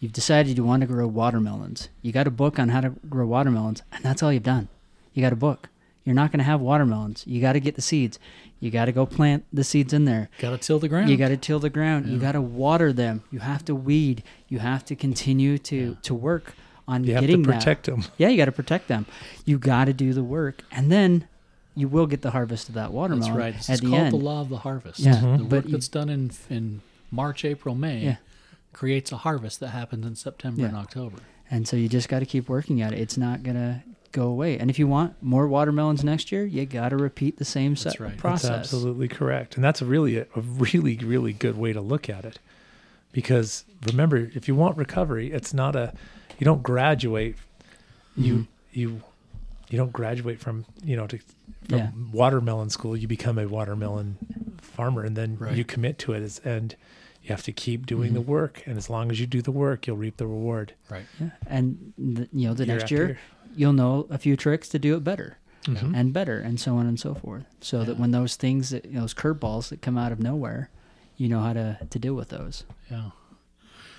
You've 0.00 0.12
decided 0.12 0.56
you 0.56 0.64
want 0.64 0.82
to 0.82 0.86
grow 0.86 1.06
watermelons. 1.06 1.88
You 2.02 2.12
got 2.12 2.26
a 2.26 2.30
book 2.30 2.58
on 2.58 2.68
how 2.68 2.80
to 2.82 2.90
grow 3.08 3.26
watermelons, 3.26 3.82
and 3.92 4.04
that's 4.04 4.22
all 4.22 4.32
you've 4.32 4.42
done. 4.42 4.68
You 5.14 5.22
got 5.22 5.32
a 5.32 5.36
book. 5.36 5.68
You're 6.04 6.14
not 6.14 6.30
going 6.30 6.38
to 6.38 6.44
have 6.44 6.60
watermelons. 6.60 7.24
You 7.26 7.40
got 7.40 7.54
to 7.54 7.60
get 7.60 7.74
the 7.74 7.82
seeds. 7.82 8.18
You 8.60 8.70
got 8.70 8.84
to 8.84 8.92
go 8.92 9.06
plant 9.06 9.44
the 9.52 9.64
seeds 9.64 9.92
in 9.92 10.04
there. 10.04 10.28
gotta 10.38 10.58
till 10.58 10.78
the 10.78 10.88
ground 10.88 11.10
You 11.10 11.16
got 11.16 11.28
to 11.28 11.36
till 11.36 11.58
the 11.58 11.70
ground. 11.70 12.06
You 12.06 12.18
got 12.18 12.32
to 12.32 12.40
water 12.40 12.92
them. 12.92 13.22
You 13.32 13.40
have 13.40 13.64
to 13.64 13.74
weed. 13.74 14.22
You 14.48 14.60
have 14.60 14.84
to 14.86 14.94
continue 14.96 15.58
to 15.58 15.76
Yeah. 15.76 15.94
to 16.02 16.14
work 16.14 16.54
on 16.86 17.02
You 17.04 17.14
have 17.14 17.22
to 17.22 17.26
getting 17.26 17.42
that. 17.42 17.54
protect 17.58 17.86
them. 17.86 18.04
Yeah, 18.18 18.28
you 18.28 18.36
got 18.36 18.44
to 18.44 18.52
protect 18.52 18.86
them. 18.88 19.06
You 19.44 19.58
got 19.58 19.86
to 19.86 19.92
do 19.92 20.12
the 20.12 20.22
work, 20.22 20.62
and 20.70 20.92
then 20.92 21.26
you 21.74 21.88
will 21.88 22.06
get 22.06 22.22
the 22.22 22.30
harvest 22.30 22.68
of 22.68 22.74
that 22.76 22.92
watermelon 22.92 23.32
That's 23.32 23.36
right. 23.38 23.54
It's 23.56 23.68
at 23.68 23.80
the 23.80 23.88
called 23.88 24.00
end. 24.02 24.12
the 24.12 24.16
law 24.24 24.40
of 24.42 24.48
the 24.48 24.58
harvest. 24.58 25.00
Yeah, 25.00 25.20
The 25.20 25.26
Mhm. 25.26 25.48
but 25.48 25.56
work 25.56 25.64
you- 25.66 25.72
that's 25.72 25.88
done 25.88 26.08
in 26.08 26.30
in 26.48 26.80
March, 27.10 27.44
April, 27.44 27.74
May 27.74 28.04
Yeah. 28.04 28.16
Creates 28.76 29.10
a 29.10 29.16
harvest 29.16 29.58
that 29.60 29.68
happens 29.68 30.04
in 30.06 30.14
September 30.14 30.60
Yeah. 30.60 30.68
and 30.68 30.76
October. 30.76 31.16
And 31.50 31.66
so 31.66 31.76
you 31.78 31.88
just 31.88 32.10
got 32.10 32.18
to 32.18 32.26
keep 32.26 32.46
working 32.48 32.82
at 32.82 32.92
it. 32.92 32.98
It's 32.98 33.16
not 33.16 33.42
going 33.42 33.56
to 33.56 33.82
go 34.12 34.26
away. 34.28 34.58
And 34.58 34.68
if 34.68 34.78
you 34.78 34.86
want 34.86 35.14
more 35.22 35.48
watermelons 35.48 36.04
next 36.04 36.30
year, 36.30 36.44
you 36.44 36.66
got 36.66 36.90
to 36.90 36.96
repeat 36.98 37.38
the 37.38 37.44
same 37.46 37.72
That's 37.72 37.82
set 37.94 38.00
right. 38.00 38.16
process. 38.18 38.48
That's 38.50 38.58
absolutely 38.74 39.08
correct, 39.08 39.54
and 39.56 39.64
that's 39.64 39.80
really 39.80 40.18
a, 40.18 40.26
a 40.36 40.40
really 40.40 40.96
really 40.98 41.32
good 41.32 41.56
way 41.56 41.72
to 41.72 41.80
look 41.80 42.10
at 42.10 42.24
it. 42.26 42.38
Because 43.12 43.64
remember, 43.86 44.30
if 44.34 44.46
you 44.48 44.54
want 44.54 44.76
recovery, 44.76 45.32
it's 45.32 45.54
not 45.54 45.74
a 45.74 45.94
you 46.38 46.44
don't 46.44 46.62
graduate. 46.62 47.36
You 48.16 48.34
Mhm. 48.34 48.46
you 48.72 49.02
you 49.70 49.78
don't 49.78 49.92
graduate 49.92 50.38
from 50.40 50.64
you 50.84 50.96
know 50.96 51.06
to 51.06 51.18
from 51.68 51.78
Yeah. 51.78 51.90
watermelon 52.12 52.68
school. 52.70 52.96
You 52.96 53.08
become 53.08 53.38
a 53.38 53.46
watermelon 53.48 54.18
farmer, 54.60 55.02
and 55.02 55.16
then 55.16 55.36
Right. 55.38 55.56
you 55.56 55.64
commit 55.64 55.98
to 56.00 56.12
it, 56.12 56.22
as, 56.22 56.40
and 56.44 56.74
you 57.26 57.32
have 57.32 57.42
to 57.42 57.52
keep 57.52 57.86
doing 57.86 58.14
the 58.14 58.20
Mhm. 58.22 58.26
work. 58.26 58.62
And 58.66 58.76
as 58.78 58.88
long 58.88 59.10
as 59.10 59.18
you 59.20 59.26
do 59.26 59.42
the 59.42 59.50
work, 59.50 59.86
you'll 59.86 59.96
reap 59.96 60.16
the 60.16 60.26
reward. 60.26 60.74
Right. 60.88 61.06
Yeah. 61.20 61.30
And 61.46 61.92
the, 61.98 62.28
you 62.32 62.48
know, 62.48 62.54
the 62.54 62.64
year 62.64 62.74
next 62.74 62.84
after 62.84 62.94
year, 62.94 63.18
you'll 63.56 63.72
know 63.72 64.06
a 64.10 64.18
few 64.18 64.36
tricks 64.36 64.68
to 64.70 64.78
do 64.78 64.96
it 64.96 65.02
better 65.04 65.38
Mhm. 65.64 65.94
and 65.96 66.12
better, 66.12 66.38
and 66.38 66.60
so 66.60 66.76
on 66.76 66.86
and 66.86 67.00
so 67.00 67.14
forth. 67.14 67.44
So 67.60 67.82
that 67.84 67.98
when 67.98 68.12
those 68.12 68.36
things, 68.36 68.70
that, 68.70 68.92
those 68.94 69.12
curveballs 69.12 69.70
that 69.70 69.82
come 69.82 69.98
out 69.98 70.12
of 70.12 70.20
nowhere, 70.20 70.70
you 71.16 71.28
know 71.28 71.40
how 71.40 71.52
to 71.52 71.78
to 71.90 71.98
deal 71.98 72.14
with 72.14 72.28
those. 72.28 72.64
Yeah. 72.90 73.10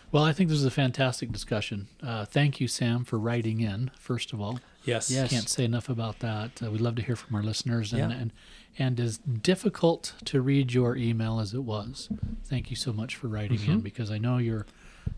Well, 0.10 0.24
I 0.24 0.32
think 0.32 0.50
this 0.50 0.60
is 0.60 0.64
a 0.66 0.72
fantastic 0.72 1.34
discussion. 1.34 1.88
Uh, 2.02 2.24
thank 2.24 2.62
you, 2.62 2.70
Sam, 2.70 3.04
for 3.04 3.20
writing 3.20 3.60
in. 3.60 3.92
First 4.00 4.32
of 4.32 4.40
all, 4.40 4.60
Yes. 4.86 5.12
Yes. 5.12 5.30
can't 5.30 5.50
say 5.50 5.66
enough 5.66 5.90
about 5.90 6.20
that. 6.20 6.64
Uh, 6.64 6.72
we'd 6.72 6.80
love 6.80 6.96
to 6.96 7.02
hear 7.02 7.18
from 7.18 7.36
our 7.36 7.44
listeners, 7.44 7.92
and, 7.92 8.12
Yeah. 8.14 8.18
and 8.18 8.32
and 8.80 9.00
as 9.00 9.18
difficult 9.18 10.14
to 10.26 10.42
read 10.42 10.74
your 10.74 10.96
email 10.96 11.40
as 11.40 11.54
it 11.54 11.64
was, 11.64 12.10
thank 12.46 12.70
you 12.70 12.76
so 12.76 12.94
much 12.94 13.16
for 13.16 13.28
writing 13.28 13.60
in 13.66 13.80
Mhm. 13.80 13.84
because 13.84 14.12
I 14.12 14.18
know 14.18 14.38
you're 14.38 14.66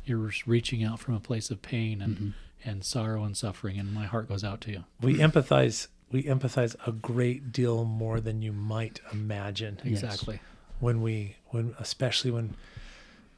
you're 0.06 0.32
reaching 0.46 0.84
out 0.84 1.00
from 1.00 1.14
a 1.16 1.20
place 1.20 1.50
of 1.52 1.62
pain 1.62 2.02
and 2.02 2.18
Mhm. 2.18 2.34
and 2.66 2.84
sorrow 2.84 3.24
and 3.24 3.36
suffering, 3.36 3.78
and 3.80 3.92
my 3.94 4.06
heart 4.06 4.28
goes 4.28 4.44
out 4.44 4.62
to 4.62 4.72
you. 4.72 4.84
We 5.02 5.16
empathize. 5.18 5.88
We 6.12 6.24
empathize 6.24 6.76
a 6.88 6.92
great 6.92 7.52
deal 7.52 7.86
more 7.86 8.20
than 8.20 8.42
you 8.42 8.52
might 8.52 9.00
imagine. 9.12 9.80
Yes. 9.84 10.04
Exactly. 10.04 10.40
when 10.80 11.02
we 11.02 11.36
when 11.50 11.76
especially 11.78 12.32
when 12.32 12.56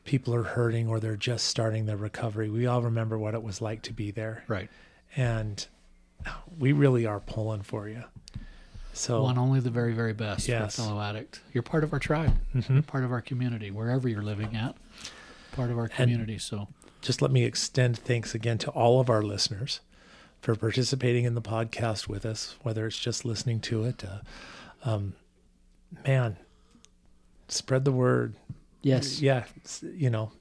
people 0.03 0.31
are 0.36 0.43
hurting 0.43 0.88
or 0.88 0.99
they're 0.99 1.15
just 1.15 1.45
starting 1.47 1.88
their 1.88 1.97
recovery 1.97 2.49
we 2.51 2.67
all 2.67 2.84
remember 2.84 3.17
what 3.17 3.34
it 3.34 3.41
was 3.41 3.62
like 3.62 3.81
to 3.81 3.91
be 3.93 4.12
there 4.12 4.43
Right. 4.47 4.69
and 5.15 5.65
we 6.60 6.71
really 6.71 7.03
are 7.07 7.19
pulling 7.19 7.63
for 7.63 7.88
you 7.89 8.03
so 8.93 9.23
Want 9.23 9.38
only 9.38 9.60
the 9.60 9.69
very, 9.69 9.93
very 9.93 10.13
best 10.13 10.47
Yes. 10.47 10.75
for 10.75 10.84
fellow 10.84 11.01
addict. 11.01 11.41
You're 11.54 11.63
part 11.63 11.84
of 11.84 11.93
our 11.93 11.99
tribe, 11.99 12.36
mhm. 12.54 12.86
part 12.86 13.04
of 13.04 13.12
our 13.12 13.21
community, 13.21 13.71
wherever 13.71 14.08
you're 14.10 14.21
living 14.21 14.56
at, 14.56 14.75
part 15.51 15.71
of 15.71 15.77
our 15.77 15.88
community. 15.88 16.38
So 16.38 16.67
just 17.01 17.21
let 17.21 17.32
me 17.32 17.43
extend 17.45 17.97
thanks 17.97 18.36
again 18.36 18.58
to 18.60 18.71
all 18.71 18.99
of 18.99 19.10
our 19.10 19.21
listeners 19.21 19.80
for 20.41 20.56
participating 20.56 21.25
in 21.25 21.36
the 21.36 21.41
podcast 21.41 22.08
with 22.08 22.25
us, 22.25 22.56
whether 22.63 22.86
it's 22.88 22.99
just 22.99 23.25
listening 23.25 23.60
to 23.62 23.84
it. 23.86 24.04
Uh, 24.04 24.89
um, 24.89 25.13
man, 26.06 26.38
spread 27.47 27.86
the 27.86 27.91
word. 27.91 28.34
Yes. 28.82 29.21
Yeah, 29.21 29.45
you 29.84 30.10
know, 30.10 30.32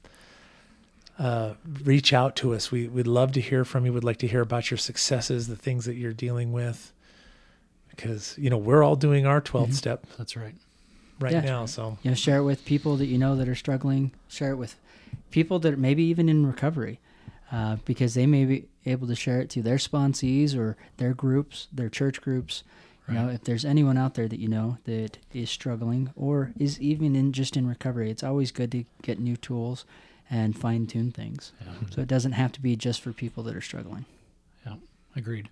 uh, 1.19 1.55
reach 1.85 2.13
out 2.15 2.35
to 2.37 2.55
us. 2.55 2.71
We 2.71 2.89
we'd 2.89 3.07
love 3.07 3.33
to 3.33 3.41
hear 3.41 3.65
from 3.65 3.85
you. 3.85 3.93
We'd 3.93 4.05
like 4.05 4.17
to 4.19 4.27
hear 4.27 4.41
about 4.41 4.71
your 4.71 4.79
successes, 4.79 5.49
the 5.49 5.57
things 5.57 5.85
that 5.85 5.95
you're 5.97 6.15
dealing 6.15 6.51
with, 6.53 6.93
because 8.01 8.35
you 8.39 8.51
know 8.51 8.59
we're 8.59 8.83
all 8.83 8.97
doing 8.97 9.27
our 9.27 9.41
12th 9.41 9.71
Mhm. 9.71 9.75
step 9.75 10.07
That's 10.19 10.37
right. 10.37 10.55
right 11.21 11.33
Yeah. 11.33 11.41
now. 11.41 11.67
So 11.67 11.99
You 12.03 12.11
know, 12.11 12.15
share 12.15 12.39
it 12.39 12.45
with 12.45 12.65
people 12.65 12.97
that 12.97 13.07
you 13.07 13.19
know 13.19 13.37
that 13.37 13.49
are 13.49 13.55
struggling. 13.55 14.13
Share 14.29 14.51
it 14.53 14.57
with 14.57 14.77
people 15.31 15.59
that 15.61 15.75
are 15.75 15.77
maybe 15.77 16.03
even 16.05 16.29
in 16.29 16.47
recovery, 16.47 16.99
uh, 17.53 17.77
because 17.85 18.15
they 18.15 18.27
may 18.27 18.45
be 18.45 18.67
able 18.87 19.07
to 19.09 19.15
share 19.15 19.41
it 19.41 19.51
to 19.51 19.63
their 19.63 19.77
sponsees 19.77 20.57
or 20.57 20.77
their 20.97 21.15
groups, 21.15 21.69
their 21.73 21.89
church 21.89 22.21
groups. 22.21 22.63
You 23.09 23.17
know, 23.17 23.29
if 23.29 23.43
there's 23.43 23.65
anyone 23.65 23.99
out 23.99 24.15
there 24.15 24.29
that 24.29 24.39
you 24.39 24.47
know 24.47 24.79
that 24.85 25.19
is 25.35 25.51
struggling 25.51 26.11
or 26.15 26.53
is 26.57 26.81
even 26.81 27.17
in 27.17 27.33
just 27.33 27.57
in 27.57 27.67
recovery, 27.67 28.09
it's 28.09 28.23
always 28.23 28.53
good 28.53 28.71
to 28.71 28.85
get 29.03 29.19
new 29.19 29.37
tools 29.37 29.85
and 30.31 30.57
fine 30.57 30.87
tune 30.87 31.11
things. 31.11 31.51
Yeah. 31.61 31.73
So 31.91 32.03
it 32.03 32.07
doesn't 32.07 32.33
have 32.33 32.53
to 32.53 32.61
be 32.63 32.77
just 32.77 33.01
for 33.01 33.13
people 33.13 33.43
that 33.45 33.57
are 33.57 33.61
struggling. 33.61 34.05
Yeah. 34.65 34.75
Agreed. 35.17 35.49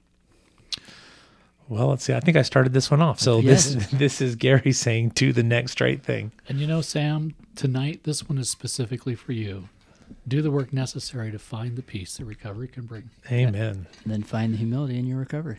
Well, 1.69 1.89
let's 1.89 2.05
see. 2.05 2.15
I 2.15 2.21
think 2.21 2.37
I 2.37 2.43
started 2.43 2.73
this 2.73 2.91
one 2.91 3.03
off. 3.03 3.21
So 3.21 3.41
Yes. 3.41 3.75
this 3.75 3.87
this 3.93 4.21
is 4.21 4.37
Gary 4.37 4.73
saying 4.73 5.11
do 5.11 5.33
the 5.33 5.43
next 5.43 5.81
right 5.81 6.03
thing. 6.03 6.33
And 6.49 6.59
you 6.61 6.67
know, 6.67 6.81
Sam, 6.81 7.35
tonight 7.55 8.05
this 8.05 8.29
one 8.29 8.39
is 8.39 8.51
specifically 8.51 9.15
for 9.15 9.33
you. 9.33 9.69
Do 10.27 10.41
the 10.43 10.51
work 10.51 10.73
necessary 10.73 11.31
to 11.33 11.39
find 11.39 11.77
the 11.77 11.83
peace 11.83 12.17
that 12.17 12.25
recovery 12.25 12.69
can 12.69 12.87
bring. 12.87 13.11
Amen. 13.31 13.87
And 14.05 14.13
then 14.13 14.23
find 14.23 14.53
the 14.55 14.59
humility 14.59 14.99
in 14.99 15.07
your 15.07 15.19
recovery. 15.19 15.59